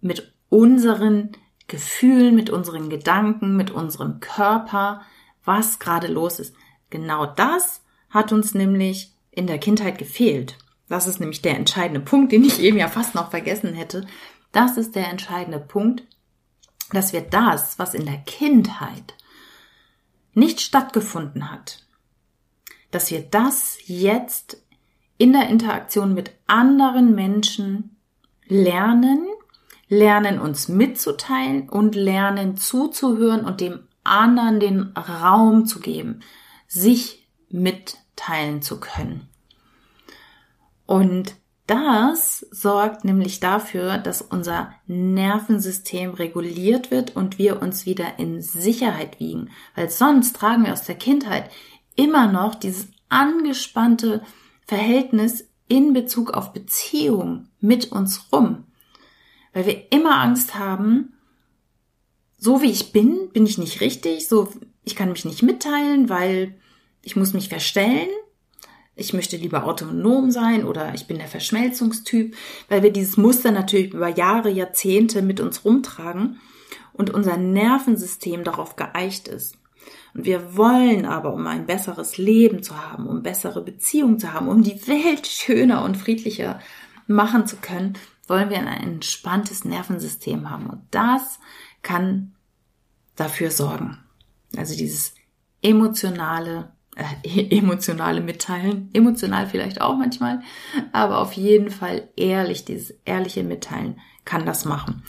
mit 0.00 0.34
unseren 0.48 1.32
Gefühlen, 1.68 2.34
mit 2.34 2.48
unseren 2.48 2.88
Gedanken, 2.88 3.54
mit 3.54 3.70
unserem 3.70 4.20
Körper, 4.20 5.02
was 5.44 5.78
gerade 5.78 6.06
los 6.06 6.40
ist. 6.40 6.54
Genau 6.88 7.26
das 7.26 7.82
hat 8.08 8.32
uns 8.32 8.54
nämlich 8.54 9.12
in 9.30 9.46
der 9.46 9.58
Kindheit 9.58 9.98
gefehlt. 9.98 10.56
Das 10.88 11.06
ist 11.06 11.20
nämlich 11.20 11.42
der 11.42 11.56
entscheidende 11.56 12.00
Punkt, 12.00 12.32
den 12.32 12.42
ich 12.42 12.60
eben 12.60 12.78
ja 12.78 12.88
fast 12.88 13.14
noch 13.14 13.30
vergessen 13.30 13.74
hätte. 13.74 14.06
Das 14.52 14.78
ist 14.78 14.96
der 14.96 15.08
entscheidende 15.08 15.60
Punkt, 15.60 16.02
dass 16.92 17.12
wir 17.12 17.20
das, 17.20 17.78
was 17.78 17.92
in 17.94 18.06
der 18.06 18.18
Kindheit 18.18 19.14
nicht 20.32 20.62
stattgefunden 20.62 21.50
hat, 21.50 21.84
dass 22.90 23.10
wir 23.10 23.22
das 23.22 23.78
jetzt 23.86 24.62
in 25.18 25.32
der 25.32 25.48
Interaktion 25.48 26.14
mit 26.14 26.32
anderen 26.46 27.14
Menschen 27.14 27.96
lernen, 28.46 29.26
lernen 29.88 30.40
uns 30.40 30.68
mitzuteilen 30.68 31.68
und 31.68 31.94
lernen 31.94 32.56
zuzuhören 32.56 33.44
und 33.44 33.60
dem 33.60 33.80
anderen 34.02 34.60
den 34.60 34.82
Raum 34.96 35.66
zu 35.66 35.80
geben, 35.80 36.20
sich 36.66 37.28
mitteilen 37.48 38.62
zu 38.62 38.80
können. 38.80 39.28
Und 40.86 41.34
das 41.66 42.46
sorgt 42.50 43.04
nämlich 43.04 43.38
dafür, 43.38 43.98
dass 43.98 44.22
unser 44.22 44.72
Nervensystem 44.88 46.10
reguliert 46.14 46.90
wird 46.90 47.14
und 47.14 47.38
wir 47.38 47.62
uns 47.62 47.86
wieder 47.86 48.18
in 48.18 48.42
Sicherheit 48.42 49.20
wiegen. 49.20 49.50
Weil 49.76 49.88
sonst 49.88 50.34
tragen 50.34 50.64
wir 50.64 50.72
aus 50.72 50.82
der 50.82 50.96
Kindheit 50.96 51.48
immer 52.00 52.32
noch 52.32 52.54
dieses 52.54 52.88
angespannte 53.10 54.22
Verhältnis 54.66 55.50
in 55.68 55.92
Bezug 55.92 56.32
auf 56.32 56.54
Beziehung 56.54 57.48
mit 57.60 57.92
uns 57.92 58.32
rum. 58.32 58.64
Weil 59.52 59.66
wir 59.66 59.92
immer 59.92 60.20
Angst 60.20 60.54
haben, 60.54 61.12
so 62.38 62.62
wie 62.62 62.70
ich 62.70 62.92
bin, 62.92 63.28
bin 63.32 63.44
ich 63.44 63.58
nicht 63.58 63.82
richtig, 63.82 64.26
so 64.28 64.48
ich 64.82 64.96
kann 64.96 65.10
mich 65.10 65.26
nicht 65.26 65.42
mitteilen, 65.42 66.08
weil 66.08 66.58
ich 67.02 67.16
muss 67.16 67.34
mich 67.34 67.50
verstellen. 67.50 68.08
Ich 68.96 69.12
möchte 69.12 69.36
lieber 69.36 69.64
autonom 69.64 70.30
sein 70.30 70.64
oder 70.64 70.94
ich 70.94 71.06
bin 71.06 71.18
der 71.18 71.28
Verschmelzungstyp, 71.28 72.34
weil 72.68 72.82
wir 72.82 72.92
dieses 72.92 73.18
Muster 73.18 73.50
natürlich 73.50 73.92
über 73.92 74.08
Jahre, 74.08 74.50
Jahrzehnte 74.50 75.20
mit 75.20 75.38
uns 75.38 75.64
rumtragen 75.64 76.40
und 76.94 77.10
unser 77.10 77.36
Nervensystem 77.36 78.42
darauf 78.42 78.76
geeicht 78.76 79.28
ist. 79.28 79.59
Und 80.14 80.24
wir 80.24 80.56
wollen 80.56 81.06
aber, 81.06 81.32
um 81.32 81.46
ein 81.46 81.66
besseres 81.66 82.18
Leben 82.18 82.62
zu 82.62 82.76
haben, 82.76 83.06
um 83.06 83.22
bessere 83.22 83.62
Beziehungen 83.62 84.18
zu 84.18 84.32
haben, 84.32 84.48
um 84.48 84.62
die 84.62 84.86
Welt 84.86 85.26
schöner 85.26 85.84
und 85.84 85.96
friedlicher 85.96 86.60
machen 87.06 87.46
zu 87.46 87.56
können, 87.56 87.94
wollen 88.26 88.50
wir 88.50 88.58
ein 88.58 88.66
entspanntes 88.66 89.64
Nervensystem 89.64 90.50
haben. 90.50 90.66
Und 90.66 90.82
das 90.90 91.40
kann 91.82 92.32
dafür 93.16 93.50
sorgen. 93.50 93.98
Also 94.56 94.76
dieses 94.76 95.14
emotionale, 95.62 96.72
äh, 96.96 97.58
emotionale 97.58 98.20
Mitteilen, 98.20 98.90
emotional 98.92 99.46
vielleicht 99.46 99.80
auch 99.80 99.96
manchmal, 99.96 100.40
aber 100.92 101.18
auf 101.18 101.32
jeden 101.34 101.70
Fall 101.70 102.08
ehrlich, 102.16 102.64
dieses 102.64 102.90
ehrliche 103.04 103.44
Mitteilen 103.44 104.00
kann 104.24 104.46
das 104.46 104.64
machen. 104.64 105.02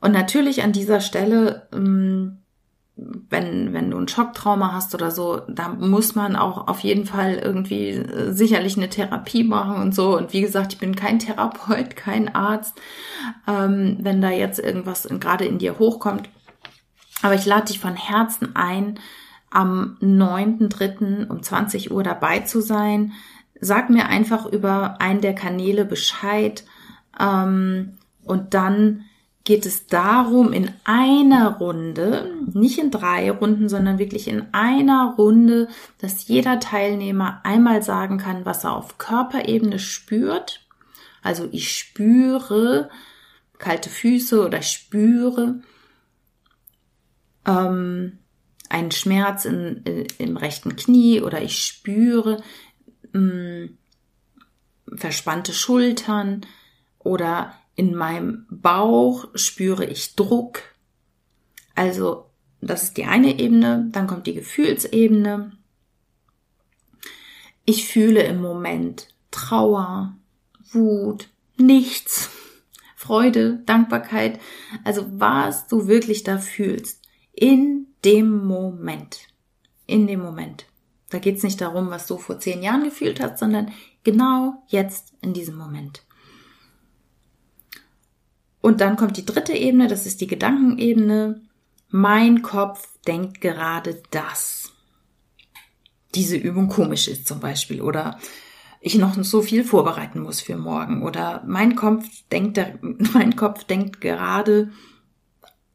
Und 0.00 0.12
natürlich 0.12 0.62
an 0.62 0.72
dieser 0.72 1.00
Stelle, 1.00 1.68
ähm, 1.72 2.39
wenn, 3.28 3.72
wenn 3.72 3.90
du 3.90 3.98
ein 3.98 4.08
Schocktrauma 4.08 4.72
hast 4.72 4.94
oder 4.94 5.10
so, 5.10 5.40
da 5.48 5.68
muss 5.68 6.14
man 6.14 6.36
auch 6.36 6.68
auf 6.68 6.80
jeden 6.80 7.06
Fall 7.06 7.34
irgendwie 7.34 7.90
äh, 7.90 8.32
sicherlich 8.32 8.76
eine 8.76 8.90
Therapie 8.90 9.44
machen 9.44 9.76
und 9.76 9.94
so. 9.94 10.16
Und 10.16 10.32
wie 10.32 10.40
gesagt, 10.40 10.74
ich 10.74 10.78
bin 10.78 10.94
kein 10.94 11.18
Therapeut, 11.18 11.96
kein 11.96 12.34
Arzt. 12.34 12.80
Ähm, 13.46 13.98
wenn 14.00 14.20
da 14.20 14.30
jetzt 14.30 14.58
irgendwas 14.58 15.08
gerade 15.20 15.44
in 15.44 15.58
dir 15.58 15.78
hochkommt, 15.78 16.28
aber 17.22 17.34
ich 17.34 17.46
lade 17.46 17.66
dich 17.66 17.80
von 17.80 17.96
Herzen 17.96 18.54
ein, 18.56 18.98
am 19.50 19.96
9.3. 20.00 21.28
um 21.28 21.42
20 21.42 21.90
Uhr 21.90 22.02
dabei 22.02 22.40
zu 22.40 22.60
sein. 22.60 23.12
Sag 23.60 23.90
mir 23.90 24.06
einfach 24.06 24.46
über 24.46 25.00
einen 25.00 25.20
der 25.20 25.34
Kanäle 25.34 25.84
Bescheid. 25.84 26.64
Ähm, 27.18 27.98
und 28.24 28.54
dann 28.54 29.04
geht 29.50 29.66
es 29.66 29.88
darum, 29.88 30.52
in 30.52 30.70
einer 30.84 31.56
Runde, 31.56 32.36
nicht 32.52 32.78
in 32.78 32.92
drei 32.92 33.32
Runden, 33.32 33.68
sondern 33.68 33.98
wirklich 33.98 34.28
in 34.28 34.46
einer 34.54 35.16
Runde, 35.18 35.66
dass 35.98 36.28
jeder 36.28 36.60
Teilnehmer 36.60 37.40
einmal 37.42 37.82
sagen 37.82 38.18
kann, 38.18 38.46
was 38.46 38.62
er 38.62 38.76
auf 38.76 38.98
Körperebene 38.98 39.80
spürt. 39.80 40.64
Also 41.20 41.48
ich 41.50 41.76
spüre 41.76 42.90
kalte 43.58 43.90
Füße 43.90 44.46
oder 44.46 44.60
ich 44.60 44.68
spüre 44.68 45.62
ähm, 47.44 48.20
einen 48.68 48.92
Schmerz 48.92 49.46
in, 49.46 49.82
in, 49.82 50.06
im 50.18 50.36
rechten 50.36 50.76
Knie 50.76 51.22
oder 51.22 51.42
ich 51.42 51.58
spüre 51.58 52.40
mh, 53.12 53.20
mm, 53.20 53.78
verspannte 54.94 55.52
Schultern 55.52 56.46
oder 57.00 57.59
in 57.80 57.94
meinem 57.94 58.44
Bauch 58.50 59.28
spüre 59.34 59.86
ich 59.86 60.14
Druck. 60.14 60.60
Also 61.74 62.26
das 62.60 62.82
ist 62.82 62.98
die 62.98 63.06
eine 63.06 63.38
Ebene, 63.38 63.88
dann 63.90 64.06
kommt 64.06 64.26
die 64.26 64.34
Gefühlsebene. 64.34 65.52
Ich 67.64 67.88
fühle 67.88 68.22
im 68.24 68.42
Moment 68.42 69.08
Trauer, 69.30 70.14
Wut, 70.72 71.30
nichts, 71.56 72.28
Freude, 72.96 73.62
Dankbarkeit, 73.64 74.38
also 74.84 75.06
was 75.12 75.66
du 75.66 75.86
wirklich 75.86 76.22
da 76.22 76.36
fühlst 76.36 77.00
in 77.32 77.86
dem 78.04 78.44
Moment. 78.44 79.20
In 79.86 80.06
dem 80.06 80.20
Moment. 80.20 80.66
Da 81.08 81.18
geht 81.18 81.38
es 81.38 81.44
nicht 81.44 81.62
darum, 81.62 81.88
was 81.88 82.06
du 82.06 82.18
vor 82.18 82.38
zehn 82.38 82.62
Jahren 82.62 82.84
gefühlt 82.84 83.20
hast, 83.20 83.38
sondern 83.38 83.72
genau 84.04 84.62
jetzt 84.68 85.14
in 85.22 85.32
diesem 85.32 85.56
Moment. 85.56 86.02
Und 88.60 88.80
dann 88.80 88.96
kommt 88.96 89.16
die 89.16 89.24
dritte 89.24 89.52
Ebene, 89.52 89.88
das 89.88 90.06
ist 90.06 90.20
die 90.20 90.26
Gedankenebene. 90.26 91.40
Mein 91.88 92.42
Kopf 92.42 92.88
denkt 93.06 93.40
gerade 93.40 94.02
das. 94.10 94.72
Diese 96.14 96.36
Übung 96.36 96.68
komisch 96.68 97.08
ist 97.08 97.26
zum 97.26 97.40
Beispiel 97.40 97.80
oder 97.80 98.18
ich 98.80 98.96
noch 98.96 99.14
so 99.22 99.42
viel 99.42 99.64
vorbereiten 99.64 100.20
muss 100.20 100.40
für 100.40 100.56
morgen 100.56 101.02
oder 101.02 101.42
mein 101.46 101.76
Kopf 101.76 102.04
denkt, 102.32 102.60
mein 102.82 103.36
Kopf 103.36 103.64
denkt 103.64 104.00
gerade, 104.00 104.70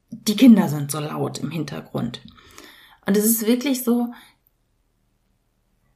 die 0.10 0.36
Kinder 0.36 0.70
sind 0.70 0.92
so 0.92 1.00
laut 1.00 1.40
im 1.40 1.52
Hintergrund. 1.52 2.22
Und 3.06 3.18
es 3.18 3.26
ist 3.26 3.46
wirklich 3.46 3.84
so, 3.84 4.14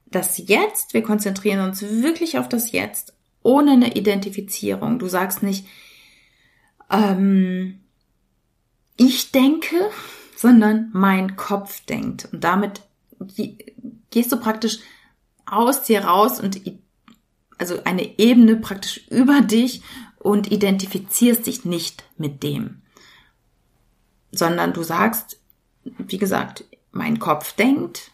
das 0.06 0.38
Jetzt, 0.38 0.94
wir 0.94 1.04
konzentrieren 1.04 1.68
uns 1.68 1.82
wirklich 1.82 2.38
auf 2.38 2.50
das 2.50 2.72
Jetzt, 2.72 3.14
ohne 3.44 3.72
eine 3.72 3.96
Identifizierung. 3.96 5.00
Du 5.00 5.08
sagst 5.08 5.44
nicht, 5.44 5.66
ähm, 6.90 7.80
ich 8.98 9.32
denke, 9.32 9.76
sondern 10.36 10.90
mein 10.94 11.36
Kopf 11.36 11.86
denkt. 11.86 12.30
Und 12.32 12.44
damit 12.44 12.82
gehst 14.12 14.32
du 14.32 14.38
praktisch 14.38 14.80
aus 15.46 15.84
dir 15.84 16.04
raus 16.06 16.40
und 16.40 16.62
also 17.58 17.84
eine 17.84 18.18
Ebene 18.20 18.56
praktisch 18.56 19.08
über 19.10 19.42
dich 19.42 19.82
und 20.18 20.52
identifizierst 20.52 21.46
dich 21.46 21.66
nicht 21.66 22.04
mit 22.18 22.44
dem 22.44 22.82
sondern 24.32 24.74
du 24.74 24.84
sagst, 24.84 25.40
wie 25.84 26.18
gesagt, 26.18 26.66
mein 26.92 27.20
Kopf 27.20 27.54
denkt, 27.54 28.12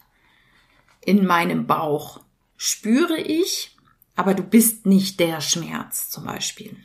in 1.04 1.26
meinem 1.26 1.66
Bauch 1.66 2.20
spüre 2.56 3.18
ich, 3.18 3.76
aber 4.14 4.34
du 4.34 4.42
bist 4.42 4.86
nicht 4.86 5.20
der 5.20 5.40
Schmerz 5.40 6.10
zum 6.10 6.24
Beispiel. 6.24 6.76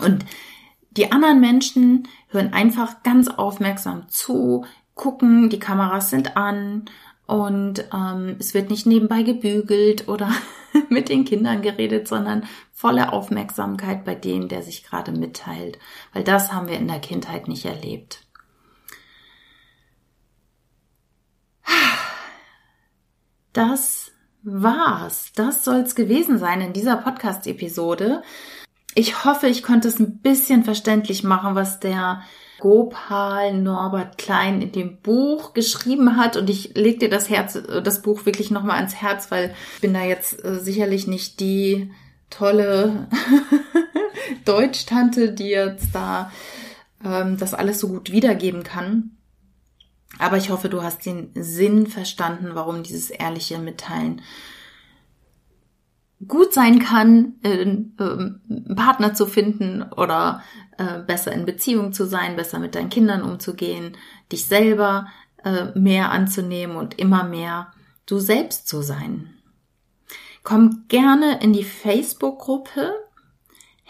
Und 0.00 0.24
die 0.98 1.12
anderen 1.12 1.40
Menschen 1.40 2.08
hören 2.28 2.52
einfach 2.52 3.04
ganz 3.04 3.28
aufmerksam 3.28 4.08
zu, 4.08 4.66
gucken, 4.94 5.48
die 5.48 5.60
Kameras 5.60 6.10
sind 6.10 6.36
an 6.36 6.86
und 7.26 7.84
ähm, 7.94 8.36
es 8.40 8.52
wird 8.52 8.68
nicht 8.68 8.84
nebenbei 8.84 9.22
gebügelt 9.22 10.08
oder 10.08 10.30
mit 10.88 11.08
den 11.08 11.24
Kindern 11.24 11.62
geredet, 11.62 12.08
sondern 12.08 12.46
volle 12.72 13.12
Aufmerksamkeit 13.12 14.04
bei 14.04 14.16
dem, 14.16 14.48
der 14.48 14.62
sich 14.62 14.82
gerade 14.82 15.12
mitteilt, 15.12 15.78
weil 16.12 16.24
das 16.24 16.52
haben 16.52 16.66
wir 16.66 16.76
in 16.76 16.88
der 16.88 16.98
Kindheit 17.00 17.46
nicht 17.46 17.64
erlebt. 17.64 18.26
Das 23.52 24.10
war's. 24.42 25.32
Das 25.34 25.64
soll's 25.64 25.94
gewesen 25.94 26.38
sein 26.38 26.60
in 26.60 26.72
dieser 26.72 26.96
Podcast-Episode. 26.96 28.22
Ich 28.98 29.24
hoffe, 29.24 29.46
ich 29.46 29.62
konnte 29.62 29.86
es 29.86 30.00
ein 30.00 30.18
bisschen 30.18 30.64
verständlich 30.64 31.22
machen, 31.22 31.54
was 31.54 31.78
der 31.78 32.20
Gopal 32.58 33.54
Norbert 33.54 34.18
Klein 34.18 34.60
in 34.60 34.72
dem 34.72 35.00
Buch 35.00 35.54
geschrieben 35.54 36.16
hat. 36.16 36.36
Und 36.36 36.50
ich 36.50 36.74
leg 36.74 36.98
dir 36.98 37.08
das 37.08 37.30
Herz, 37.30 37.56
das 37.84 38.02
Buch 38.02 38.26
wirklich 38.26 38.50
nochmal 38.50 38.78
ans 38.78 38.96
Herz, 38.96 39.30
weil 39.30 39.54
ich 39.76 39.82
bin 39.82 39.94
da 39.94 40.02
jetzt 40.02 40.44
äh, 40.44 40.58
sicherlich 40.58 41.06
nicht 41.06 41.38
die 41.38 41.92
tolle 42.28 43.06
Deutsch-Tante, 44.44 45.30
die 45.30 45.50
jetzt 45.50 45.94
da 45.94 46.32
ähm, 47.04 47.36
das 47.38 47.54
alles 47.54 47.78
so 47.78 47.86
gut 47.86 48.10
wiedergeben 48.10 48.64
kann. 48.64 49.12
Aber 50.18 50.38
ich 50.38 50.50
hoffe, 50.50 50.68
du 50.68 50.82
hast 50.82 51.06
den 51.06 51.30
Sinn 51.36 51.86
verstanden, 51.86 52.48
warum 52.54 52.82
dieses 52.82 53.10
ehrliche 53.10 53.60
Mitteilen 53.60 54.22
gut 56.26 56.52
sein 56.52 56.80
kann, 56.80 57.34
äh, 57.42 57.62
einen 57.62 58.74
Partner 58.76 59.14
zu 59.14 59.26
finden 59.26 59.82
oder 59.82 60.42
äh, 60.76 61.00
besser 61.00 61.32
in 61.32 61.46
Beziehung 61.46 61.92
zu 61.92 62.06
sein, 62.06 62.36
besser 62.36 62.58
mit 62.58 62.74
deinen 62.74 62.90
Kindern 62.90 63.22
umzugehen, 63.22 63.96
dich 64.32 64.46
selber 64.46 65.06
äh, 65.44 65.78
mehr 65.78 66.10
anzunehmen 66.10 66.76
und 66.76 66.98
immer 66.98 67.24
mehr 67.24 67.72
du 68.06 68.18
selbst 68.18 68.66
zu 68.66 68.82
sein. 68.82 69.34
Komm 70.42 70.84
gerne 70.88 71.40
in 71.40 71.52
die 71.52 71.64
Facebook-Gruppe 71.64 72.94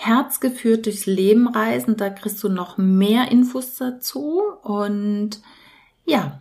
Herzgeführt 0.01 0.87
durchs 0.87 1.07
Leben 1.07 1.49
reisen. 1.49 1.97
Da 1.97 2.09
kriegst 2.09 2.43
du 2.45 2.49
noch 2.49 2.79
mehr 2.79 3.33
Infos 3.33 3.75
dazu. 3.75 4.43
Und 4.63 5.43
ja, 6.05 6.41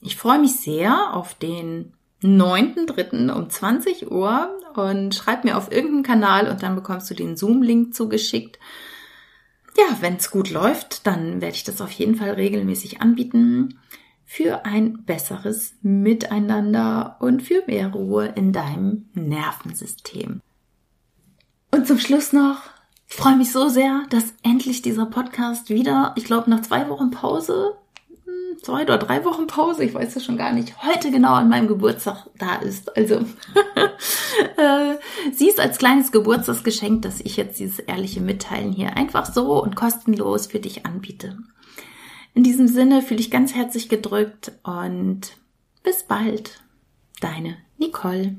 ich 0.00 0.16
freue 0.16 0.38
mich 0.38 0.60
sehr 0.60 1.12
auf 1.12 1.34
den 1.34 1.94
9.3. 2.22 3.30
um 3.32 3.50
20 3.50 4.10
Uhr 4.10 4.58
und 4.74 5.14
schreib 5.14 5.44
mir 5.44 5.56
auf 5.56 5.72
irgendeinen 5.72 6.02
Kanal 6.02 6.48
und 6.48 6.62
dann 6.62 6.74
bekommst 6.74 7.10
du 7.10 7.14
den 7.14 7.36
Zoom-Link 7.36 7.94
zugeschickt. 7.94 8.58
Ja, 9.76 9.96
wenn 10.00 10.16
es 10.16 10.30
gut 10.30 10.50
läuft, 10.50 11.06
dann 11.06 11.40
werde 11.40 11.56
ich 11.56 11.64
das 11.64 11.80
auf 11.80 11.90
jeden 11.92 12.14
Fall 12.14 12.30
regelmäßig 12.30 13.00
anbieten 13.00 13.78
für 14.24 14.64
ein 14.64 15.04
besseres 15.04 15.74
Miteinander 15.82 17.16
und 17.20 17.42
für 17.42 17.62
mehr 17.66 17.88
Ruhe 17.88 18.32
in 18.34 18.52
deinem 18.52 19.10
Nervensystem. 19.14 20.40
Und 21.70 21.86
zum 21.86 21.98
Schluss 21.98 22.32
noch, 22.32 22.62
ich 23.08 23.16
freue 23.16 23.36
mich 23.36 23.52
so 23.52 23.68
sehr, 23.68 24.04
dass 24.10 24.34
endlich 24.42 24.82
dieser 24.82 25.06
Podcast 25.06 25.70
wieder, 25.70 26.14
ich 26.16 26.24
glaube 26.24 26.48
nach 26.48 26.62
zwei 26.62 26.88
Wochen 26.88 27.10
Pause, 27.10 27.76
zwei 28.62 28.82
oder 28.82 28.98
drei 28.98 29.24
Wochen 29.24 29.46
Pause, 29.46 29.84
ich 29.84 29.94
weiß 29.94 30.16
es 30.16 30.24
schon 30.24 30.36
gar 30.36 30.52
nicht, 30.52 30.82
heute 30.82 31.10
genau 31.10 31.34
an 31.34 31.48
meinem 31.48 31.68
Geburtstag 31.68 32.26
da 32.38 32.56
ist. 32.56 32.96
Also 32.96 33.16
äh, 34.56 34.94
siehst 35.32 35.60
als 35.60 35.78
kleines 35.78 36.12
Geburtstagsgeschenk, 36.12 37.02
dass 37.02 37.20
ich 37.20 37.36
jetzt 37.36 37.58
dieses 37.58 37.78
ehrliche 37.78 38.20
Mitteilen 38.20 38.72
hier 38.72 38.96
einfach 38.96 39.26
so 39.26 39.62
und 39.62 39.76
kostenlos 39.76 40.46
für 40.46 40.60
dich 40.60 40.86
anbiete. 40.86 41.38
In 42.34 42.42
diesem 42.42 42.68
Sinne 42.68 43.02
fühle 43.02 43.20
ich 43.20 43.30
ganz 43.30 43.54
herzlich 43.54 43.88
gedrückt 43.88 44.52
und 44.62 45.36
bis 45.82 46.04
bald. 46.04 46.62
Deine 47.20 47.56
Nicole. 47.78 48.36